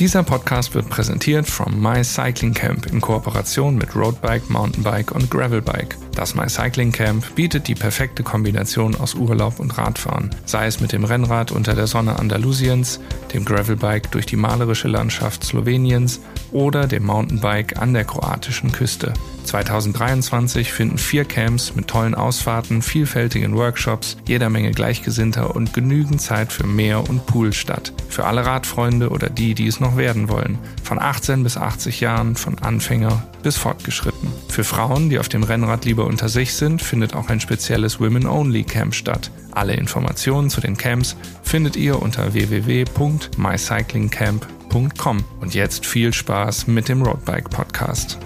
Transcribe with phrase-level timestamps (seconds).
[0.00, 5.94] Dieser Podcast wird präsentiert from My Cycling Camp in Kooperation mit Roadbike, Mountainbike und Gravelbike.
[6.14, 10.92] Das My Cycling Camp bietet die perfekte Kombination aus Urlaub und Radfahren, sei es mit
[10.92, 12.98] dem Rennrad unter der Sonne Andalusiens,
[13.34, 16.20] dem Gravelbike durch die malerische Landschaft Sloweniens
[16.50, 19.12] oder dem Mountainbike an der kroatischen Küste.
[19.44, 26.52] 2023 finden vier Camps mit tollen Ausfahrten, vielfältigen Workshops, jeder Menge Gleichgesinnter und genügend Zeit
[26.52, 27.92] für Meer und Pool statt.
[28.08, 30.58] Für alle Radfreunde oder die, die es noch werden wollen.
[30.82, 34.30] Von 18 bis 80 Jahren, von Anfänger bis fortgeschritten.
[34.48, 38.62] Für Frauen, die auf dem Rennrad lieber unter sich sind, findet auch ein spezielles Women-Only
[38.64, 39.30] Camp statt.
[39.52, 45.24] Alle Informationen zu den Camps findet ihr unter www.mycyclingcamp.com.
[45.40, 48.18] Und jetzt viel Spaß mit dem Roadbike Podcast.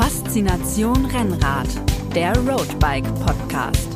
[0.00, 1.66] Faszination Rennrad,
[2.14, 3.88] der Roadbike Podcast.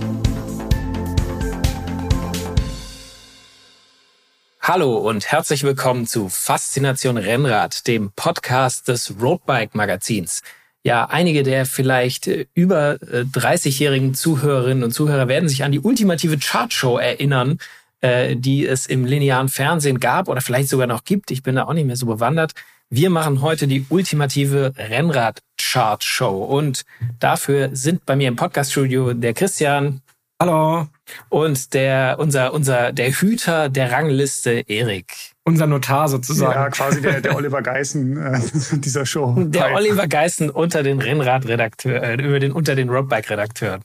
[4.60, 10.42] Hallo und herzlich willkommen zu Faszination Rennrad, dem Podcast des Roadbike Magazins.
[10.82, 15.78] Ja, einige der vielleicht äh, über 30-jährigen äh, Zuhörerinnen und Zuhörer werden sich an die
[15.78, 17.58] ultimative Chartshow erinnern,
[18.00, 21.30] äh, die es im linearen Fernsehen gab oder vielleicht sogar noch gibt.
[21.30, 22.54] Ich bin da auch nicht mehr so bewandert.
[22.94, 26.82] Wir machen heute die ultimative Rennrad-Chart-Show und
[27.20, 30.02] dafür sind bei mir im Podcast-Studio der Christian.
[30.38, 30.88] Hallo.
[31.30, 35.06] Und der, unser, unser, der Hüter der Rangliste, Erik.
[35.44, 36.52] Unser Notar sozusagen.
[36.52, 38.38] Ja, quasi der, der Oliver Geissen äh,
[38.72, 39.36] dieser Show.
[39.38, 39.74] Der Hi.
[39.74, 43.80] Oliver Geissen unter den Rennradredakteur, äh, über den, unter den Roadbike-Redakteuren.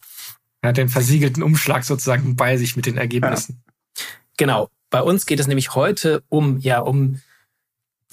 [0.61, 3.63] Er hat den versiegelten Umschlag sozusagen bei sich mit den Ergebnissen.
[3.65, 4.03] Ja.
[4.35, 4.69] Genau.
[4.89, 7.21] Bei uns geht es nämlich heute um, ja, um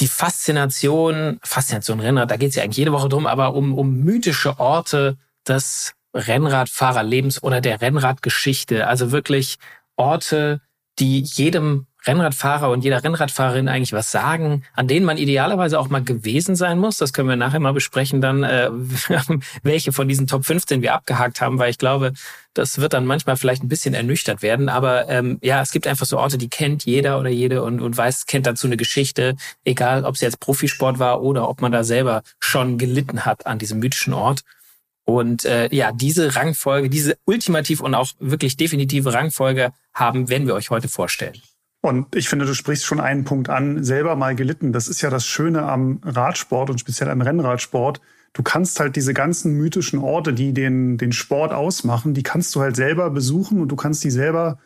[0.00, 4.00] die Faszination, Faszination Rennrad, da geht es ja eigentlich jede Woche drum, aber um, um
[4.00, 8.86] mythische Orte des Rennradfahrerlebens oder der Rennradgeschichte.
[8.86, 9.56] Also wirklich
[9.96, 10.60] Orte,
[10.98, 16.02] die jedem Rennradfahrer und jeder Rennradfahrerin eigentlich was sagen, an denen man idealerweise auch mal
[16.02, 16.98] gewesen sein muss.
[16.98, 18.70] Das können wir nachher mal besprechen dann, äh,
[19.62, 22.12] welche von diesen Top 15 wir abgehakt haben, weil ich glaube,
[22.52, 24.68] das wird dann manchmal vielleicht ein bisschen ernüchtert werden.
[24.68, 27.96] Aber ähm, ja, es gibt einfach so Orte, die kennt jeder oder jede und, und
[27.96, 31.84] weiß, kennt dazu eine Geschichte, egal ob es jetzt Profisport war oder ob man da
[31.84, 34.42] selber schon gelitten hat an diesem mythischen Ort.
[35.04, 40.54] Und äh, ja, diese Rangfolge, diese ultimativ und auch wirklich definitive Rangfolge haben, werden wir
[40.54, 41.40] euch heute vorstellen.
[41.84, 44.72] Und ich finde, du sprichst schon einen Punkt an, selber mal gelitten.
[44.72, 48.00] Das ist ja das Schöne am Radsport und speziell am Rennradsport.
[48.32, 52.62] Du kannst halt diese ganzen mythischen Orte, die den, den Sport ausmachen, die kannst du
[52.62, 54.58] halt selber besuchen und du kannst die selber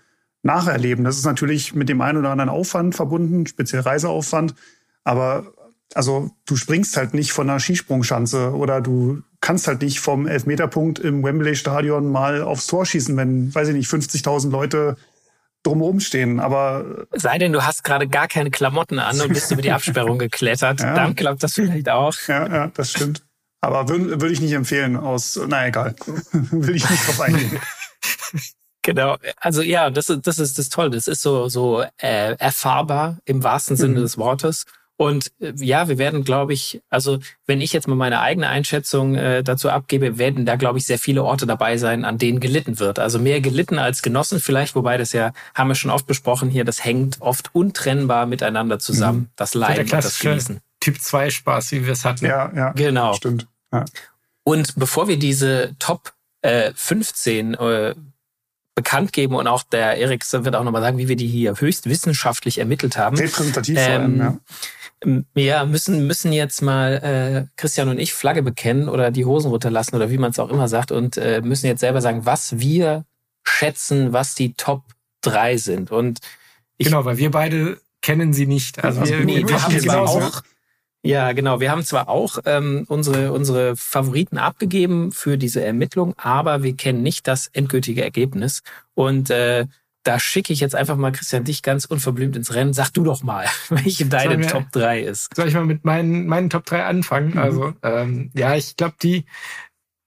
[0.44, 1.04] nacherleben.
[1.04, 4.54] Das ist natürlich mit dem einen oder anderen Aufwand verbunden, speziell Reiseaufwand.
[5.02, 5.52] Aber
[5.94, 11.00] also du springst halt nicht von einer Skisprungschanze oder du kannst halt nicht vom Elfmeterpunkt
[11.00, 14.96] im Wembley-Stadion mal aufs Tor schießen, wenn, weiß ich nicht, 50.000 Leute
[15.68, 16.40] drumherum stehen.
[16.40, 20.18] Aber sei denn, du hast gerade gar keine Klamotten an und bist über die Absperrung
[20.18, 20.94] geklettert, ja.
[20.94, 22.14] dann klappt das vielleicht auch.
[22.26, 23.22] Ja, ja, das stimmt.
[23.60, 25.94] Aber würde würd ich nicht empfehlen aus, na egal,
[26.32, 27.60] will ich nicht drauf eingehen.
[28.82, 30.88] Genau, also ja, das ist das ist das Tolle.
[30.88, 34.02] Das ist so so äh, erfahrbar im wahrsten Sinne mhm.
[34.02, 34.64] des Wortes.
[34.98, 39.14] Und äh, ja, wir werden, glaube ich, also wenn ich jetzt mal meine eigene Einschätzung
[39.14, 42.81] äh, dazu abgebe, werden da, glaube ich, sehr viele Orte dabei sein, an denen gelitten
[42.81, 42.98] wird.
[42.98, 46.64] Also mehr gelitten als genossen vielleicht, wobei das ja, haben wir schon oft besprochen hier,
[46.64, 49.19] das hängt oft untrennbar miteinander zusammen.
[49.20, 49.28] Mhm.
[49.36, 50.60] Das Leiden und das Fließen.
[50.81, 52.26] Typ 2 Spaß, wie wir es hatten.
[52.26, 52.72] Ja, ja.
[52.72, 53.15] Genau.
[53.15, 53.47] Stimmt.
[53.72, 53.84] Ja.
[54.42, 57.94] Und bevor wir diese Top äh, 15 äh,
[58.75, 61.88] bekannt geben und auch der Erik wird auch nochmal sagen, wie wir die hier höchst
[61.88, 63.16] wissenschaftlich ermittelt haben.
[63.16, 64.38] Repräsentativ ähm, vor allem, ähm, ja
[65.34, 69.97] ja, müssen, müssen jetzt mal äh, Christian und ich Flagge bekennen oder die Hosen runterlassen
[69.97, 73.04] oder wie man es auch immer sagt und äh, müssen jetzt selber sagen, was wir
[73.44, 74.84] schätzen, was die Top
[75.22, 75.91] 3 sind.
[75.91, 76.19] Und
[76.76, 78.82] ich, genau, weil wir beide kennen sie nicht.
[78.82, 80.42] Also, also wir, nee, wir, wir haben zwar auch,
[81.03, 81.60] ja, genau.
[81.60, 87.03] Wir haben zwar auch ähm, unsere, unsere Favoriten abgegeben für diese Ermittlung, aber wir kennen
[87.03, 88.62] nicht das endgültige Ergebnis.
[88.94, 89.66] Und äh,
[90.08, 92.72] da schicke ich jetzt einfach mal, Christian, dich ganz unverblümt ins Rennen.
[92.72, 95.34] Sag du doch mal, welche deine wir, Top 3 ist.
[95.36, 97.33] Soll ich mal mit meinen, meinen Top 3 anfangen?
[97.33, 97.38] Mhm.
[97.38, 99.27] Also, ähm, ja, ich glaube, die,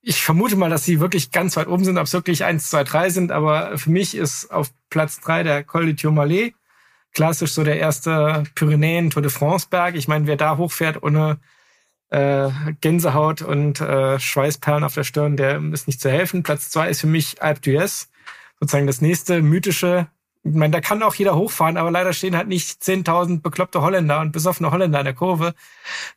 [0.02, 2.84] ich vermute mal, dass sie wirklich ganz weit oben sind, ob es wirklich 1, 2,
[2.84, 6.56] 3 sind, aber für mich ist auf Platz 3 der Col de Tourmalet.
[7.14, 9.96] Klassisch so der erste Pyrenäen Tour de France Berg.
[9.96, 11.40] Ich meine, wer da hochfährt ohne
[12.10, 12.50] äh,
[12.80, 16.42] Gänsehaut und äh, Schweißperlen auf der Stirn, der ist nicht zu helfen.
[16.42, 18.08] Platz 2 ist für mich Alpe d'Huez
[18.62, 20.08] sozusagen das nächste mythische.
[20.44, 24.22] Ich meine, da kann auch jeder hochfahren, aber leider stehen halt nicht 10.000 bekloppte Holländer
[24.22, 25.54] und besoffene Holländer in der Kurve.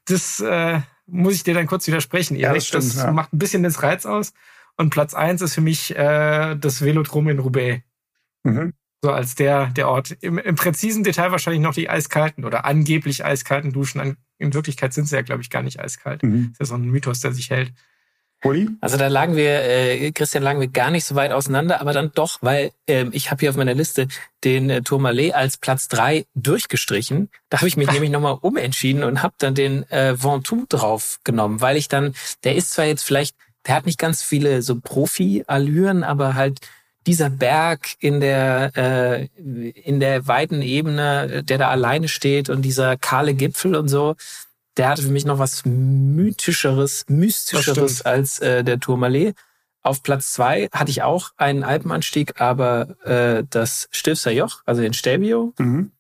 [0.05, 2.45] Das äh, muss ich dir dann kurz widersprechen, Erik.
[2.45, 3.13] Ja, das, stimmt, das ja.
[3.13, 4.33] macht ein bisschen das Reiz aus.
[4.77, 7.83] Und Platz eins ist für mich äh, das Velodrom in Roubaix.
[8.47, 8.75] Mhm.
[9.03, 10.11] so als der, der Ort.
[10.21, 14.19] Im, Im präzisen Detail wahrscheinlich noch die eiskalten oder angeblich eiskalten Duschen.
[14.37, 16.23] In Wirklichkeit sind sie ja, glaube ich, gar nicht eiskalt.
[16.23, 16.49] Mhm.
[16.49, 17.73] Das ist ja so ein Mythos, der sich hält.
[18.45, 18.69] Uli?
[18.81, 22.13] Also da lagen wir, äh, Christian, lagen wir gar nicht so weit auseinander, aber dann
[22.15, 24.07] doch, weil äh, ich habe hier auf meiner Liste
[24.45, 27.31] den äh, Tourmalet als Platz drei durchgestrichen.
[27.49, 31.61] Da habe ich mich nämlich nochmal umentschieden und habe dann den äh, Ventoux drauf genommen,
[31.61, 32.15] weil ich dann,
[32.45, 33.35] der ist zwar jetzt vielleicht,
[33.67, 36.61] der hat nicht ganz viele so Profi-Allüren, aber halt
[37.07, 42.97] dieser Berg in der äh, in der weiten Ebene, der da alleine steht und dieser
[42.97, 44.17] kahle Gipfel und so,
[44.77, 49.35] der hatte für mich noch was mythischeres, mystischeres als äh, der Tourmalet.
[49.83, 54.95] Auf Platz zwei hatte ich auch einen Alpenanstieg, aber äh, das Stilfser Joch, also den
[54.95, 55.53] Stelvio.
[55.59, 55.93] Mhm.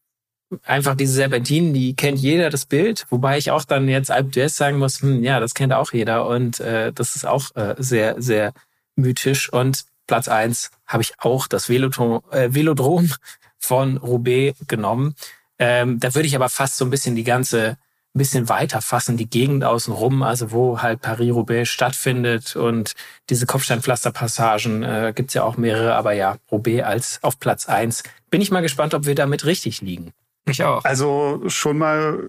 [0.62, 4.50] Einfach diese Serpentinen, die kennt jeder das Bild, wobei ich auch dann jetzt Alp d'Huez
[4.50, 8.20] sagen muss, hm, ja, das kennt auch jeder und äh, das ist auch äh, sehr,
[8.22, 8.52] sehr
[8.96, 9.52] mythisch.
[9.52, 13.10] Und Platz eins habe ich auch das Velodrom, äh, Velodrom
[13.58, 15.14] von Roubaix genommen.
[15.58, 17.76] Ähm, da würde ich aber fast so ein bisschen die ganze
[18.14, 22.94] ein bisschen weiter fassen, die Gegend außenrum, also wo halt Paris-Roubaix stattfindet und
[23.28, 28.04] diese Kopfsteinpflasterpassagen äh, gibt's ja auch mehrere, aber ja, Roubaix als auf Platz eins.
[28.30, 30.12] Bin ich mal gespannt, ob wir damit richtig liegen.
[30.46, 30.84] Ich auch.
[30.84, 32.28] Also schon mal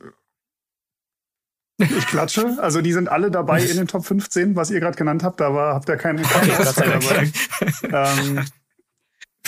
[1.77, 2.57] ich klatsche.
[2.59, 5.73] Also die sind alle dabei in den Top 15, was ihr gerade genannt habt, aber
[5.73, 6.99] habt ihr keine, Auswahl
[7.81, 8.11] dabei.
[8.11, 8.45] ähm,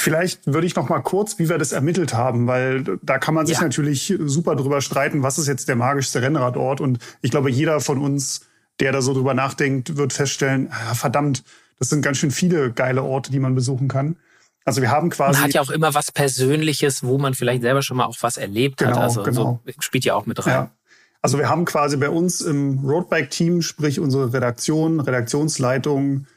[0.08, 3.46] Vielleicht würde ich noch mal kurz, wie wir das ermittelt haben, weil da kann man
[3.46, 3.64] sich ja.
[3.64, 6.80] natürlich super drüber streiten, was ist jetzt der magischste Rennradort.
[6.80, 8.46] Und ich glaube, jeder von uns,
[8.80, 11.44] der da so drüber nachdenkt, wird feststellen, ah, verdammt,
[11.78, 14.16] das sind ganz schön viele geile Orte, die man besuchen kann.
[14.64, 15.34] Also wir haben quasi.
[15.34, 18.38] Man hat ja auch immer was Persönliches, wo man vielleicht selber schon mal auch was
[18.38, 19.00] erlebt genau, hat.
[19.00, 19.60] Also genau.
[19.66, 20.54] so spielt ja auch mit rein.
[20.54, 20.72] Ja.
[21.22, 26.28] Also wir haben quasi bei uns im Roadbike-Team, sprich unsere Redaktion, Redaktionsleitung,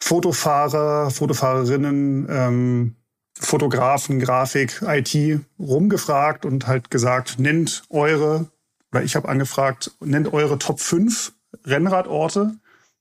[0.00, 2.95] Fotofahrer, Fotofahrerinnen, ähm,
[3.38, 8.50] Fotografen, Grafik, IT rumgefragt und halt gesagt, nennt eure,
[8.92, 11.32] oder ich habe angefragt, nennt eure Top 5
[11.64, 12.54] Rennradorte.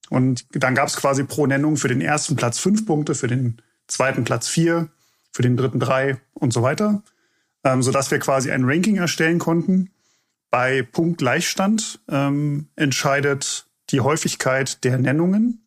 [0.09, 3.61] Und dann gab es quasi pro Nennung für den ersten Platz fünf Punkte, für den
[3.87, 4.89] zweiten Platz vier,
[5.31, 7.01] für den dritten drei und so weiter.
[7.63, 9.89] Ähm, sodass wir quasi ein Ranking erstellen konnten.
[10.51, 15.65] Bei Punktgleichstand ähm, entscheidet die Häufigkeit der Nennungen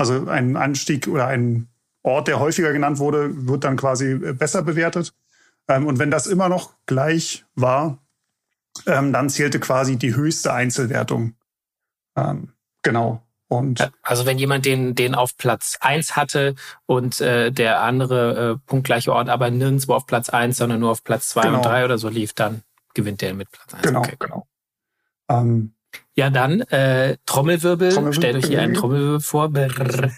[0.00, 1.68] also ein Anstieg oder ein
[2.02, 5.12] Ort, der häufiger genannt wurde, wird dann quasi äh, besser bewertet.
[5.68, 7.98] Ähm, und wenn das immer noch gleich war,
[8.86, 11.34] ähm, dann zählte quasi die höchste Einzelwertung.
[12.16, 12.52] Ähm,
[12.82, 13.22] genau.
[13.48, 16.54] Und also wenn jemand den, den auf Platz eins hatte
[16.86, 21.02] und äh, der andere äh, punktgleiche Ort aber nirgendwo auf Platz eins, sondern nur auf
[21.02, 21.56] Platz zwei genau.
[21.56, 22.62] und drei oder so lief, dann
[22.94, 23.82] gewinnt der mit Platz eins.
[23.82, 24.14] Genau, okay.
[24.20, 24.46] genau.
[25.28, 25.74] Ähm,
[26.14, 27.90] ja, dann äh, Trommelwirbel.
[27.92, 28.14] Trommelwirbel.
[28.14, 29.48] Stellt euch hier einen Trommelwirbel vor.
[29.48, 30.12] Brrr.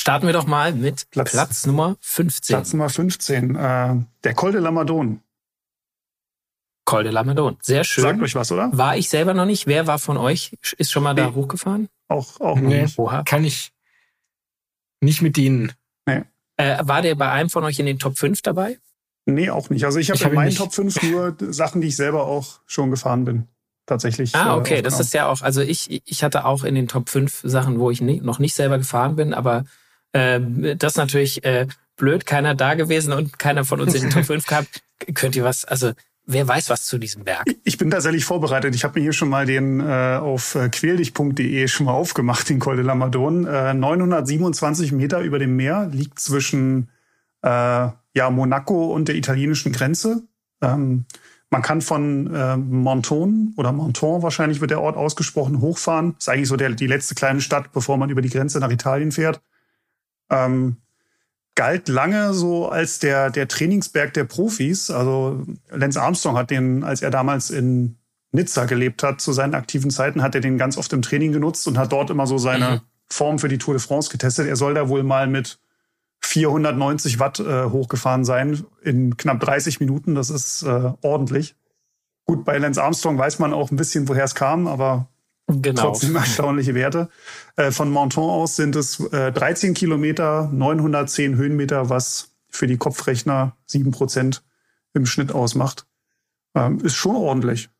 [0.00, 2.56] Starten wir doch mal mit Platz, Platz Nummer 15.
[2.56, 3.54] Platz Nummer 15.
[3.54, 5.20] Äh, der Col de la Madone.
[6.86, 7.58] Col de la Madone.
[7.60, 8.04] Sehr schön.
[8.04, 8.70] Sagt euch was, oder?
[8.72, 9.66] War ich selber noch nicht.
[9.66, 10.56] Wer war von euch?
[10.78, 11.20] Ist schon mal nee.
[11.20, 11.90] da hochgefahren?
[12.08, 12.80] Auch, auch nee.
[12.80, 12.98] nicht.
[12.98, 13.24] Oha.
[13.24, 13.74] Kann ich
[15.02, 15.74] nicht mit dienen.
[16.06, 16.22] Nee.
[16.56, 18.78] Äh, war der bei einem von euch in den Top 5 dabei?
[19.26, 19.84] Nee, auch nicht.
[19.84, 22.90] Also ich habe hab in meinen Top 5 nur Sachen, die ich selber auch schon
[22.90, 23.48] gefahren bin
[23.84, 24.34] tatsächlich.
[24.34, 24.78] Ah, äh, okay.
[24.78, 27.78] Äh, das ist ja auch, also ich, ich hatte auch in den Top 5 Sachen,
[27.78, 29.66] wo ich nie, noch nicht selber gefahren bin, aber
[30.12, 30.40] äh,
[30.76, 31.66] das ist natürlich äh,
[31.96, 34.82] blöd, keiner da gewesen und keiner von uns in den Top 5 gehabt.
[35.14, 35.92] Könnt ihr was, also
[36.26, 37.44] wer weiß was zu diesem Berg?
[37.64, 38.74] Ich bin tatsächlich vorbereitet.
[38.74, 42.58] Ich habe mir hier schon mal den äh, auf äh, quäldich.de schon mal aufgemacht, den
[42.58, 43.48] Col de la Madone.
[43.48, 46.88] Äh, 927 Meter über dem Meer, liegt zwischen
[47.42, 50.22] äh, ja, Monaco und der italienischen Grenze.
[50.62, 51.04] Ähm,
[51.50, 56.14] man kann von äh, Monton oder Monton wahrscheinlich wird der Ort ausgesprochen hochfahren.
[56.18, 59.10] Ist eigentlich so der, die letzte kleine Stadt, bevor man über die Grenze nach Italien
[59.10, 59.40] fährt.
[60.30, 60.76] Ähm,
[61.54, 64.90] galt lange so als der, der Trainingsberg der Profis.
[64.90, 67.96] Also Lance Armstrong hat den, als er damals in
[68.32, 71.66] Nizza gelebt hat, zu seinen aktiven Zeiten, hat er den ganz oft im Training genutzt
[71.66, 72.80] und hat dort immer so seine mhm.
[73.10, 74.46] Form für die Tour de France getestet.
[74.46, 75.58] Er soll da wohl mal mit
[76.20, 80.14] 490 Watt äh, hochgefahren sein in knapp 30 Minuten.
[80.14, 81.56] Das ist äh, ordentlich.
[82.24, 85.08] Gut, bei Lance Armstrong weiß man auch ein bisschen, woher es kam, aber
[85.50, 85.82] genau.
[85.82, 87.08] trotzdem erstaunliche Werte.
[87.56, 93.56] Äh, von Monton aus sind es äh, 13 Kilometer, 910 Höhenmeter, was für die Kopfrechner
[93.66, 94.42] 7 Prozent
[94.94, 95.86] im Schnitt ausmacht.
[96.54, 97.70] Ähm, ist schon ordentlich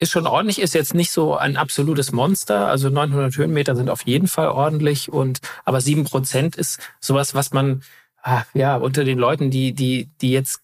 [0.00, 2.66] ist schon ordentlich, ist jetzt nicht so ein absolutes Monster.
[2.68, 7.52] Also 900 Höhenmeter sind auf jeden Fall ordentlich und aber sieben Prozent ist sowas, was
[7.52, 7.82] man
[8.22, 10.62] ah, ja unter den Leuten, die die die jetzt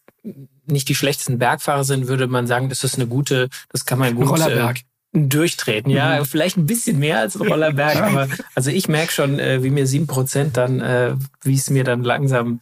[0.65, 4.15] nicht die schlechtesten Bergfahrer sind, würde man sagen, das ist eine gute, das kann man
[4.15, 4.79] gut Rollerberg.
[4.79, 4.83] Äh,
[5.13, 5.91] durchtreten.
[5.91, 6.25] Ja, mhm.
[6.25, 9.87] vielleicht ein bisschen mehr als ein Rollerberg, aber also ich merke schon, äh, wie mir
[9.87, 12.61] sieben Prozent dann, äh, wie es mir dann langsam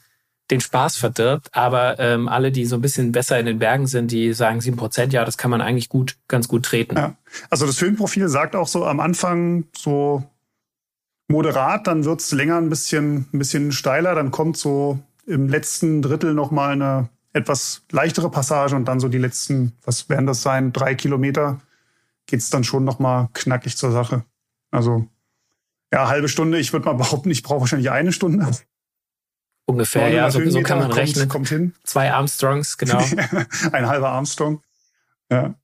[0.50, 1.48] den Spaß verdirbt.
[1.52, 4.76] Aber ähm, alle, die so ein bisschen besser in den Bergen sind, die sagen sieben
[4.76, 6.96] Prozent, ja, das kann man eigentlich gut, ganz gut treten.
[6.96, 7.16] Ja.
[7.50, 10.22] Also das Höhenprofil sagt auch so am Anfang so
[11.28, 16.34] moderat, dann wird's länger ein bisschen, ein bisschen steiler, dann kommt so im letzten Drittel
[16.34, 20.94] nochmal eine etwas leichtere Passage und dann so die letzten, was werden das sein, drei
[20.94, 21.60] Kilometer,
[22.26, 24.24] geht's dann schon nochmal knackig zur Sache.
[24.70, 25.08] Also
[25.92, 28.50] ja, halbe Stunde, ich würde mal behaupten, ich brauche wahrscheinlich eine Stunde.
[29.66, 31.28] Ungefähr, ja, so, so kann man kommt, rechnen.
[31.28, 31.74] Kommt hin.
[31.84, 32.98] Zwei Armstrongs, genau.
[33.72, 34.60] Ein halber Armstrong.
[35.30, 35.54] Ja,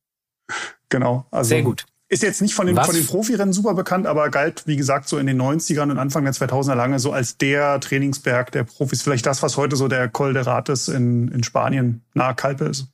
[0.88, 1.26] genau.
[1.30, 1.86] Also, Sehr gut.
[2.08, 5.18] Ist jetzt nicht von den, von den Profirennen super bekannt, aber galt, wie gesagt, so
[5.18, 9.02] in den 90ern und Anfang der 2000er lange so als der Trainingsberg der Profis.
[9.02, 12.88] Vielleicht das, was heute so der Col de Rates in, in Spanien nahe Kalpe ist.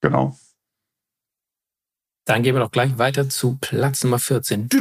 [0.00, 0.36] Genau.
[2.26, 4.68] Dann gehen wir doch gleich weiter zu Platz Nummer 14.
[4.68, 4.78] Äh,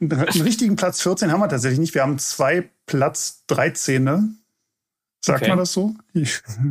[0.00, 1.94] einen richtigen Platz 14 haben wir tatsächlich nicht.
[1.94, 4.02] Wir haben zwei Platz 13.
[4.02, 4.30] Ne?
[5.22, 5.50] Sagt okay.
[5.50, 5.94] man das so?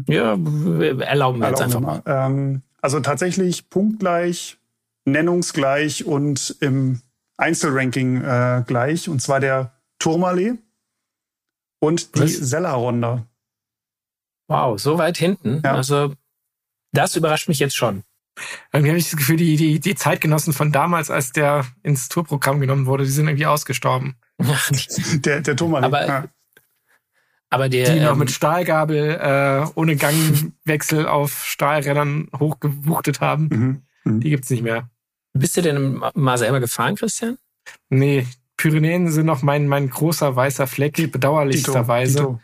[0.08, 2.02] ja, erlauben wir jetzt einfach mal.
[2.08, 4.58] Ähm, also tatsächlich punktgleich,
[5.06, 7.02] nennungsgleich und im
[7.38, 9.10] Einzelranking äh, gleich.
[9.10, 10.58] Und zwar der Tourmalet
[11.80, 13.28] und die Selleronda.
[14.48, 15.62] Wow, so weit hinten.
[15.64, 15.76] Ja.
[15.76, 16.16] Also
[16.94, 18.02] das überrascht mich jetzt schon.
[18.72, 22.60] Irgendwie habe ich das Gefühl, die, die, die Zeitgenossen von damals, als der ins Tourprogramm
[22.60, 24.16] genommen wurde, die sind irgendwie ausgestorben.
[25.26, 25.84] der, der Thomas.
[25.84, 26.26] Aber, ja.
[27.50, 33.50] aber der, die noch ähm, mit Stahlgabel äh, ohne Gangwechsel auf Stahlrädern hochgewuchtet haben.
[33.52, 33.82] Mhm.
[34.04, 34.20] Mhm.
[34.20, 34.90] Die gibt's nicht mehr.
[35.34, 37.38] Bist du denn mal selber gefahren, Christian?
[37.90, 38.26] Nee,
[38.56, 42.40] Pyrenäen sind noch mein, mein großer weißer Fleck, bedauerlichsterweise.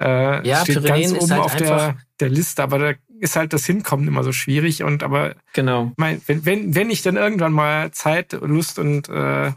[0.00, 2.92] Äh, ja, steht Pyrenäen ganz oben halt auf der, der Liste, aber da
[3.22, 4.82] ist halt das Hinkommen immer so schwierig.
[4.82, 5.92] Und aber genau.
[5.96, 9.52] Mein, wenn, wenn, wenn ich dann irgendwann mal Zeit, Lust und äh,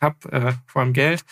[0.00, 1.24] hab, äh, vor allem Geld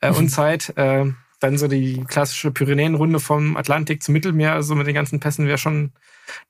[0.00, 1.06] äh, und Zeit, äh,
[1.38, 5.58] dann so die klassische Pyrenäenrunde vom Atlantik zum Mittelmeer, also mit den ganzen Pässen wäre
[5.58, 5.92] schon,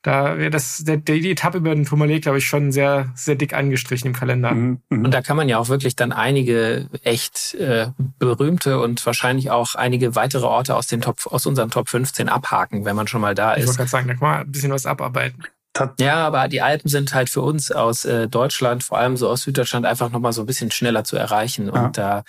[0.02, 3.54] da wäre das, der, die Etappe über den Tourmalet, glaube ich, schon sehr, sehr dick
[3.54, 4.52] angestrichen im Kalender.
[4.52, 5.04] Mhm, mhm.
[5.04, 7.88] Und da kann man ja auch wirklich dann einige echt äh,
[8.18, 12.84] berühmte und wahrscheinlich auch einige weitere Orte aus den Top, aus unseren Top 15 abhaken,
[12.84, 13.62] wenn man schon mal da ist.
[13.62, 15.44] Ich wollte gerade sagen, da kann man ein bisschen was abarbeiten.
[15.98, 19.42] Ja, aber die Alpen sind halt für uns aus äh, Deutschland, vor allem so aus
[19.42, 21.66] Süddeutschland, einfach nochmal so ein bisschen schneller zu erreichen.
[21.66, 21.72] Ja.
[21.72, 22.22] Und da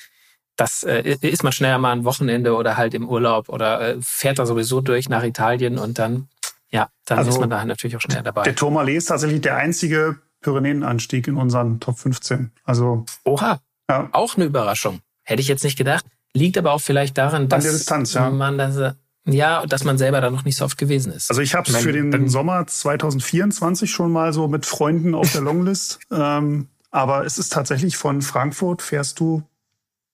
[0.55, 4.39] das äh, ist man schneller mal ein Wochenende oder halt im Urlaub oder äh, fährt
[4.39, 6.29] da sowieso durch nach Italien und dann,
[6.75, 8.43] ja, dann also ist man da natürlich auch schneller dabei.
[8.43, 12.51] Der Tourmalet ist tatsächlich der einzige Pyrenäenanstieg in unseren Top 15.
[12.65, 13.05] Also.
[13.23, 13.61] Oha.
[13.89, 14.09] Ja.
[14.11, 14.99] Auch eine Überraschung.
[15.23, 16.05] Hätte ich jetzt nicht gedacht.
[16.33, 18.29] Liegt aber auch vielleicht daran, dass Distanz, ja.
[18.29, 18.93] man das,
[19.25, 21.29] ja, dass man selber da noch nicht so oft gewesen ist.
[21.29, 25.41] Also ich habe es für den Sommer 2024 schon mal so mit Freunden auf der
[25.41, 25.99] Longlist.
[26.11, 29.43] ähm, aber es ist tatsächlich von Frankfurt fährst du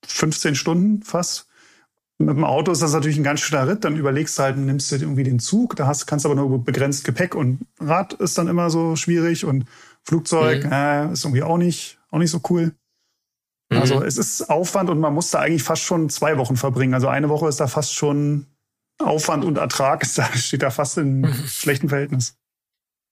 [0.06, 1.48] 15 Stunden fast.
[2.26, 3.84] Mit dem Auto ist das natürlich ein ganz schöner Ritt.
[3.84, 5.76] Dann überlegst du halt, nimmst du irgendwie den Zug.
[5.76, 9.64] Da hast, kannst aber nur begrenzt Gepäck und Rad ist dann immer so schwierig und
[10.04, 10.72] Flugzeug mhm.
[10.72, 12.74] äh, ist irgendwie auch nicht, auch nicht so cool.
[13.70, 13.78] Mhm.
[13.78, 16.94] Also es ist Aufwand und man muss da eigentlich fast schon zwei Wochen verbringen.
[16.94, 18.46] Also eine Woche ist da fast schon
[18.98, 21.34] Aufwand und Ertrag ist da, steht da fast in mhm.
[21.46, 22.36] schlechtem Verhältnis.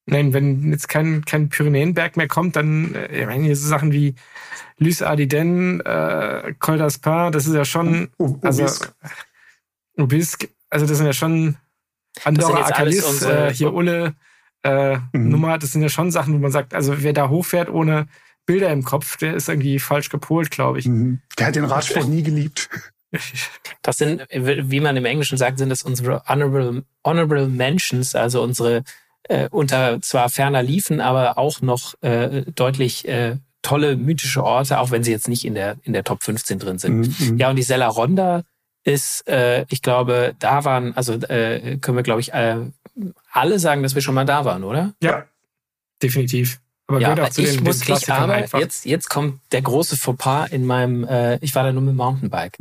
[0.07, 3.93] Nein, wenn jetzt kein, kein Pyrenäenberg mehr kommt, dann, äh, ich meine, hier so Sachen
[3.93, 4.14] wie
[4.80, 8.08] Lys Ardiden, äh, Col d'Aspin, das ist ja schon,
[8.40, 8.66] also,
[9.96, 11.56] Ubisque, also das sind ja schon
[12.25, 14.14] Andorra, Akalis, äh, hier Ulle,
[14.62, 15.28] äh, mhm.
[15.28, 18.08] Nummer, das sind ja schon Sachen, wo man sagt, also wer da hochfährt ohne
[18.46, 20.87] Bilder im Kopf, der ist irgendwie falsch gepolt, glaube ich.
[20.87, 21.20] Mhm.
[21.38, 22.68] Der hat den Radsport nie geliebt.
[23.82, 28.84] Das sind, wie man im Englischen sagt, sind das unsere honorable, honorable mentions, also unsere
[29.25, 34.90] äh, unter zwar ferner liefen, aber auch noch äh, deutlich äh, tolle mythische Orte, auch
[34.90, 37.21] wenn sie jetzt nicht in der in der Top 15 drin sind.
[37.21, 37.38] Mhm.
[37.38, 38.43] Ja, und die Sella Ronda
[38.85, 42.57] ist, äh, ich glaube, da waren, also äh, können wir, glaube ich, äh,
[43.31, 44.95] alle sagen, dass wir schon mal da waren, oder?
[45.02, 45.25] Ja,
[46.02, 46.61] definitiv.
[46.90, 48.59] Aber ja, aber ich den, muss ich aber einfach.
[48.59, 51.99] jetzt jetzt kommt der große Fauxpas in meinem äh, ich war da nur mit dem
[51.99, 52.59] Mountainbike.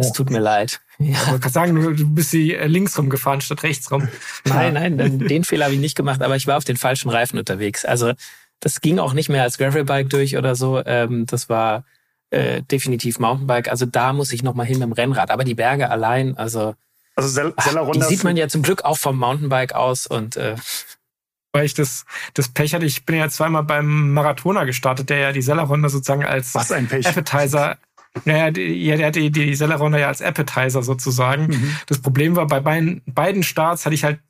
[0.00, 0.80] Es tut mir leid.
[0.98, 1.18] Ja.
[1.28, 4.08] Aber kann sagen, du bist sie äh, links rumgefahren statt rechts rum.
[4.44, 7.38] Nein, nein, den Fehler habe ich nicht gemacht, aber ich war auf den falschen Reifen
[7.38, 7.84] unterwegs.
[7.84, 8.14] Also
[8.60, 10.82] das ging auch nicht mehr als Gravelbike durch oder so.
[10.84, 11.84] Ähm, das war
[12.30, 13.68] äh, definitiv Mountainbike.
[13.68, 15.30] Also da muss ich noch mal hin mit dem Rennrad.
[15.30, 16.74] Aber die Berge allein, also
[17.14, 20.56] also Sel ach, die sieht man ja zum Glück auch vom Mountainbike aus und äh,
[21.52, 22.84] weil ich das, das Pech hatte.
[22.84, 26.86] Ich bin ja zweimal beim Marathoner gestartet, der ja die Sellerrunde sozusagen als Was ein
[26.86, 27.06] Pech.
[27.06, 27.78] Appetizer
[28.24, 31.48] naja, die, der hat die, die Sellerunde ja als Appetizer sozusagen.
[31.48, 31.76] Mhm.
[31.86, 34.20] Das Problem war, bei beiden, beiden Starts hatte ich halt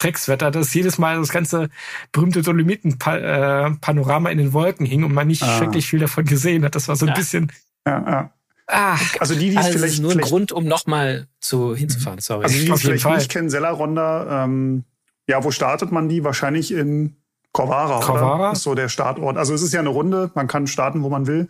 [0.00, 1.68] Dreckswetter, dass jedes Mal das ganze
[2.12, 5.60] berühmte Dolomiten-Panorama in den Wolken hing und man nicht ah.
[5.60, 6.74] wirklich viel davon gesehen hat.
[6.74, 7.14] Das war so ein ja.
[7.14, 7.52] bisschen.
[7.86, 8.30] Ja, ja.
[8.66, 12.20] Ah, also die, die also vielleicht, ist nur vielleicht ein Grund, um nochmal zu hinzufahren.
[12.20, 12.44] Sorry.
[12.44, 13.16] Also die, die jeden vielleicht Fall.
[13.18, 14.84] nicht kennen, Selleronda, ähm,
[15.26, 16.24] ja, wo startet man die?
[16.24, 17.16] Wahrscheinlich in
[17.52, 18.34] Corvara, Corvara?
[18.36, 18.52] oder?
[18.52, 19.36] Ist so der Startort.
[19.36, 21.48] Also es ist ja eine Runde, man kann starten, wo man will.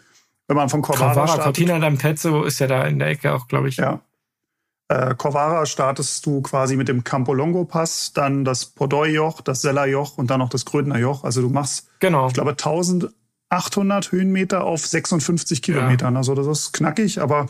[0.48, 1.44] Wenn man von Corvara, Corvara, startet.
[1.44, 3.76] Cortina d'Ampezzo ist ja da in der Ecke auch, glaube ich.
[3.76, 4.00] Ja.
[4.90, 10.30] Äh, Corvara startest du quasi mit dem Campolongo Pass, dann das Podoi-Joch, das Sellerjoch und
[10.32, 11.22] dann noch das Grödner Joch.
[11.22, 12.26] Also du machst, Genau.
[12.26, 16.16] ich glaube, 1800 Höhenmeter auf 56 Kilometern.
[16.16, 17.46] Also das ist knackig, aber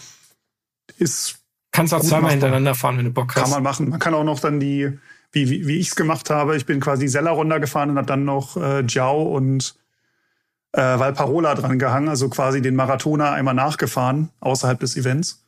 [0.99, 1.37] ist
[1.73, 3.51] Kannst auch zweimal hintereinander fahren, wenn du Bock Kann hast.
[3.53, 3.89] man machen.
[3.89, 4.99] Man kann auch noch dann die,
[5.33, 8.27] wie, wie, wie ich es gemacht habe, ich bin quasi Sella runtergefahren und habe dann
[8.27, 9.77] noch äh, Jiao und
[10.73, 15.47] äh, Valparola dran gehangen, also quasi den Marathoner einmal nachgefahren, außerhalb des Events.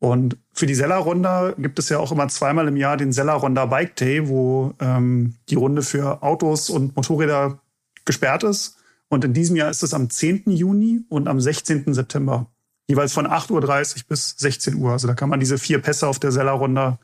[0.00, 3.96] Und für die Sella-Ronda gibt es ja auch immer zweimal im Jahr den Sella-Ronda Bike
[3.96, 7.60] Day, wo ähm, die Runde für Autos und Motorräder
[8.06, 8.78] gesperrt ist.
[9.08, 10.44] Und in diesem Jahr ist es am 10.
[10.46, 11.92] Juni und am 16.
[11.92, 12.46] September.
[12.88, 14.92] Jeweils von 8.30 Uhr bis 16 Uhr.
[14.92, 16.98] Also da kann man diese vier Pässe auf der Sella-Ronda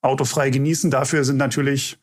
[0.00, 0.90] autofrei genießen.
[0.90, 1.98] Dafür sind natürlich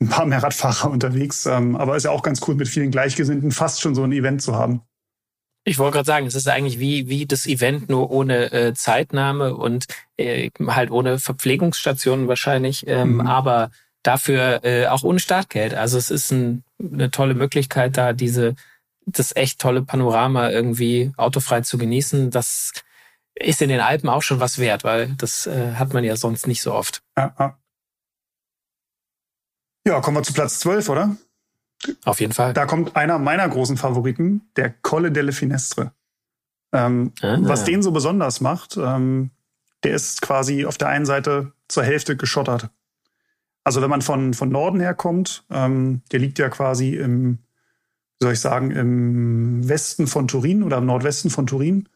[0.00, 1.44] ein paar mehr Radfahrer unterwegs.
[1.44, 4.40] Ähm, aber ist ja auch ganz cool, mit vielen Gleichgesinnten fast schon so ein Event
[4.40, 4.80] zu haben.
[5.68, 9.56] Ich wollte gerade sagen, es ist eigentlich wie, wie das Event, nur ohne äh, Zeitnahme
[9.56, 13.20] und äh, halt ohne Verpflegungsstationen wahrscheinlich, ähm, Mhm.
[13.26, 13.72] aber
[14.04, 15.74] dafür äh, auch ohne Startgeld.
[15.74, 18.54] Also es ist ein, eine tolle Möglichkeit, da diese
[19.06, 22.30] das echt tolle Panorama irgendwie autofrei zu genießen.
[22.30, 22.72] Das
[23.34, 26.46] ist in den Alpen auch schon was wert, weil das äh, hat man ja sonst
[26.46, 27.02] nicht so oft.
[27.18, 27.58] Ja, ja.
[29.84, 31.16] ja, kommen wir zu Platz 12, oder?
[32.04, 32.52] Auf jeden Fall.
[32.52, 35.92] Da kommt einer meiner großen Favoriten, der Colle delle Finestre.
[36.72, 37.38] Ähm, Ah.
[37.42, 39.30] Was den so besonders macht, ähm,
[39.84, 42.70] der ist quasi auf der einen Seite zur Hälfte geschottert.
[43.64, 47.38] Also wenn man von, von Norden her kommt, ähm, der liegt ja quasi im,
[48.18, 51.88] wie soll ich sagen, im Westen von Turin oder im Nordwesten von Turin,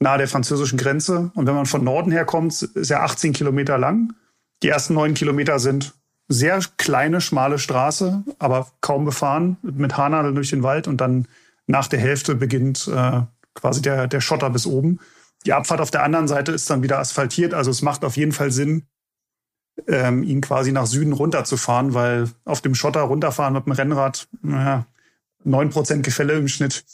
[0.00, 1.30] nahe der französischen Grenze.
[1.34, 4.14] Und wenn man von Norden her kommt, ist er 18 Kilometer lang.
[4.62, 5.94] Die ersten neun Kilometer sind
[6.32, 10.86] sehr kleine, schmale Straße, aber kaum befahren, mit Haarnadeln durch den Wald.
[10.86, 11.26] Und dann
[11.66, 13.22] nach der Hälfte beginnt äh,
[13.54, 15.00] quasi der, der Schotter bis oben.
[15.44, 17.52] Die Abfahrt auf der anderen Seite ist dann wieder asphaltiert.
[17.52, 18.84] Also es macht auf jeden Fall Sinn,
[19.88, 24.86] ähm, ihn quasi nach Süden runterzufahren, weil auf dem Schotter runterfahren mit dem Rennrad, naja,
[25.44, 26.84] 9% Gefälle im Schnitt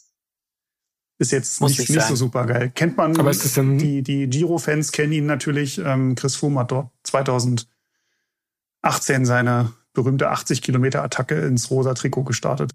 [1.19, 2.71] ist jetzt Muss nicht, nicht so super geil.
[2.75, 5.79] Kennt man, Aber ist das denn- die, die Giro-Fans kennen ihn natürlich.
[5.79, 6.91] Ähm, Chris Froome hat dort
[8.91, 12.73] 2018 seine berühmte 80 Kilometer Attacke ins rosa Trikot gestartet.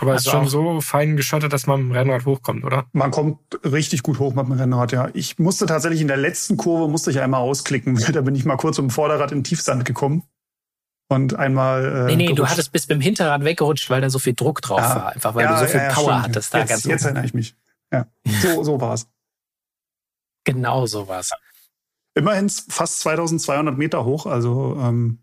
[0.00, 2.86] Aber es ist Also schon so fein geschottet, dass man mit dem Rennrad hochkommt, oder?
[2.92, 5.10] Man kommt richtig gut hoch mit dem Rennrad, ja.
[5.12, 8.46] Ich musste tatsächlich in der letzten Kurve musste ich einmal ausklicken, weil da bin ich
[8.46, 10.22] mal kurz um Vorderrad in Tiefsand gekommen.
[11.10, 11.84] Und einmal.
[11.84, 12.52] Äh, Nee, nee, du gerutscht.
[12.52, 14.94] hattest bis beim Hinterrad weggerutscht, weil da so viel Druck drauf Ja.
[14.96, 15.12] war.
[15.12, 16.22] Einfach weil Ja, du so viel ja, ja, Power stimmt.
[16.22, 17.04] hattest da jetzt, ganz Jetzt oben.
[17.06, 17.56] erinnere ich mich.
[17.92, 18.06] Ja,
[18.40, 19.06] so, so war's.
[20.44, 21.30] Genau sowas.
[22.14, 25.18] Immerhin fast 2200 Meter hoch, also ähm,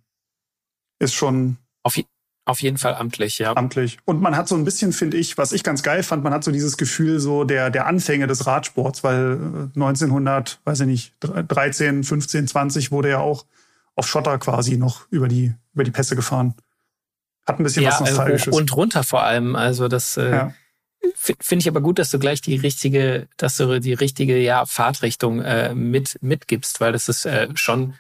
[1.00, 2.00] ist schon Auf,
[2.46, 3.56] auf jeden Fall amtlich, ja.
[3.56, 3.98] amtlich.
[4.06, 6.44] Und man hat so ein bisschen, finde ich, was ich ganz geil fand, man hat
[6.44, 11.14] so dieses Gefühl so der, der Anfänge des Radsports, weil äh, 1900, weiß ich nicht,
[11.20, 13.46] 13, 15, 20 wurde ja auch
[13.96, 16.56] auf Schotter quasi noch über die, über die Pässe gefahren.
[17.46, 18.56] Hat ein bisschen Ja, was äh, hoch Nostalgisches.
[18.56, 19.56] und runter vor allem.
[19.56, 20.54] Also das äh, ja.
[21.16, 25.42] Finde ich aber gut, dass du gleich die richtige, dass du die richtige ja, Fahrtrichtung
[25.42, 27.94] äh, mit mitgibst, weil das ist äh, schon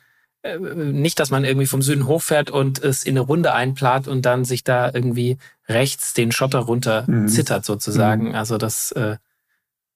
[0.44, 4.24] äh, nicht, dass man irgendwie vom Süden hochfährt und es in eine Runde einplant und
[4.26, 7.28] dann sich da irgendwie rechts den Schotter runter Mhm.
[7.28, 8.36] zittert sozusagen.
[8.36, 9.18] Also das äh,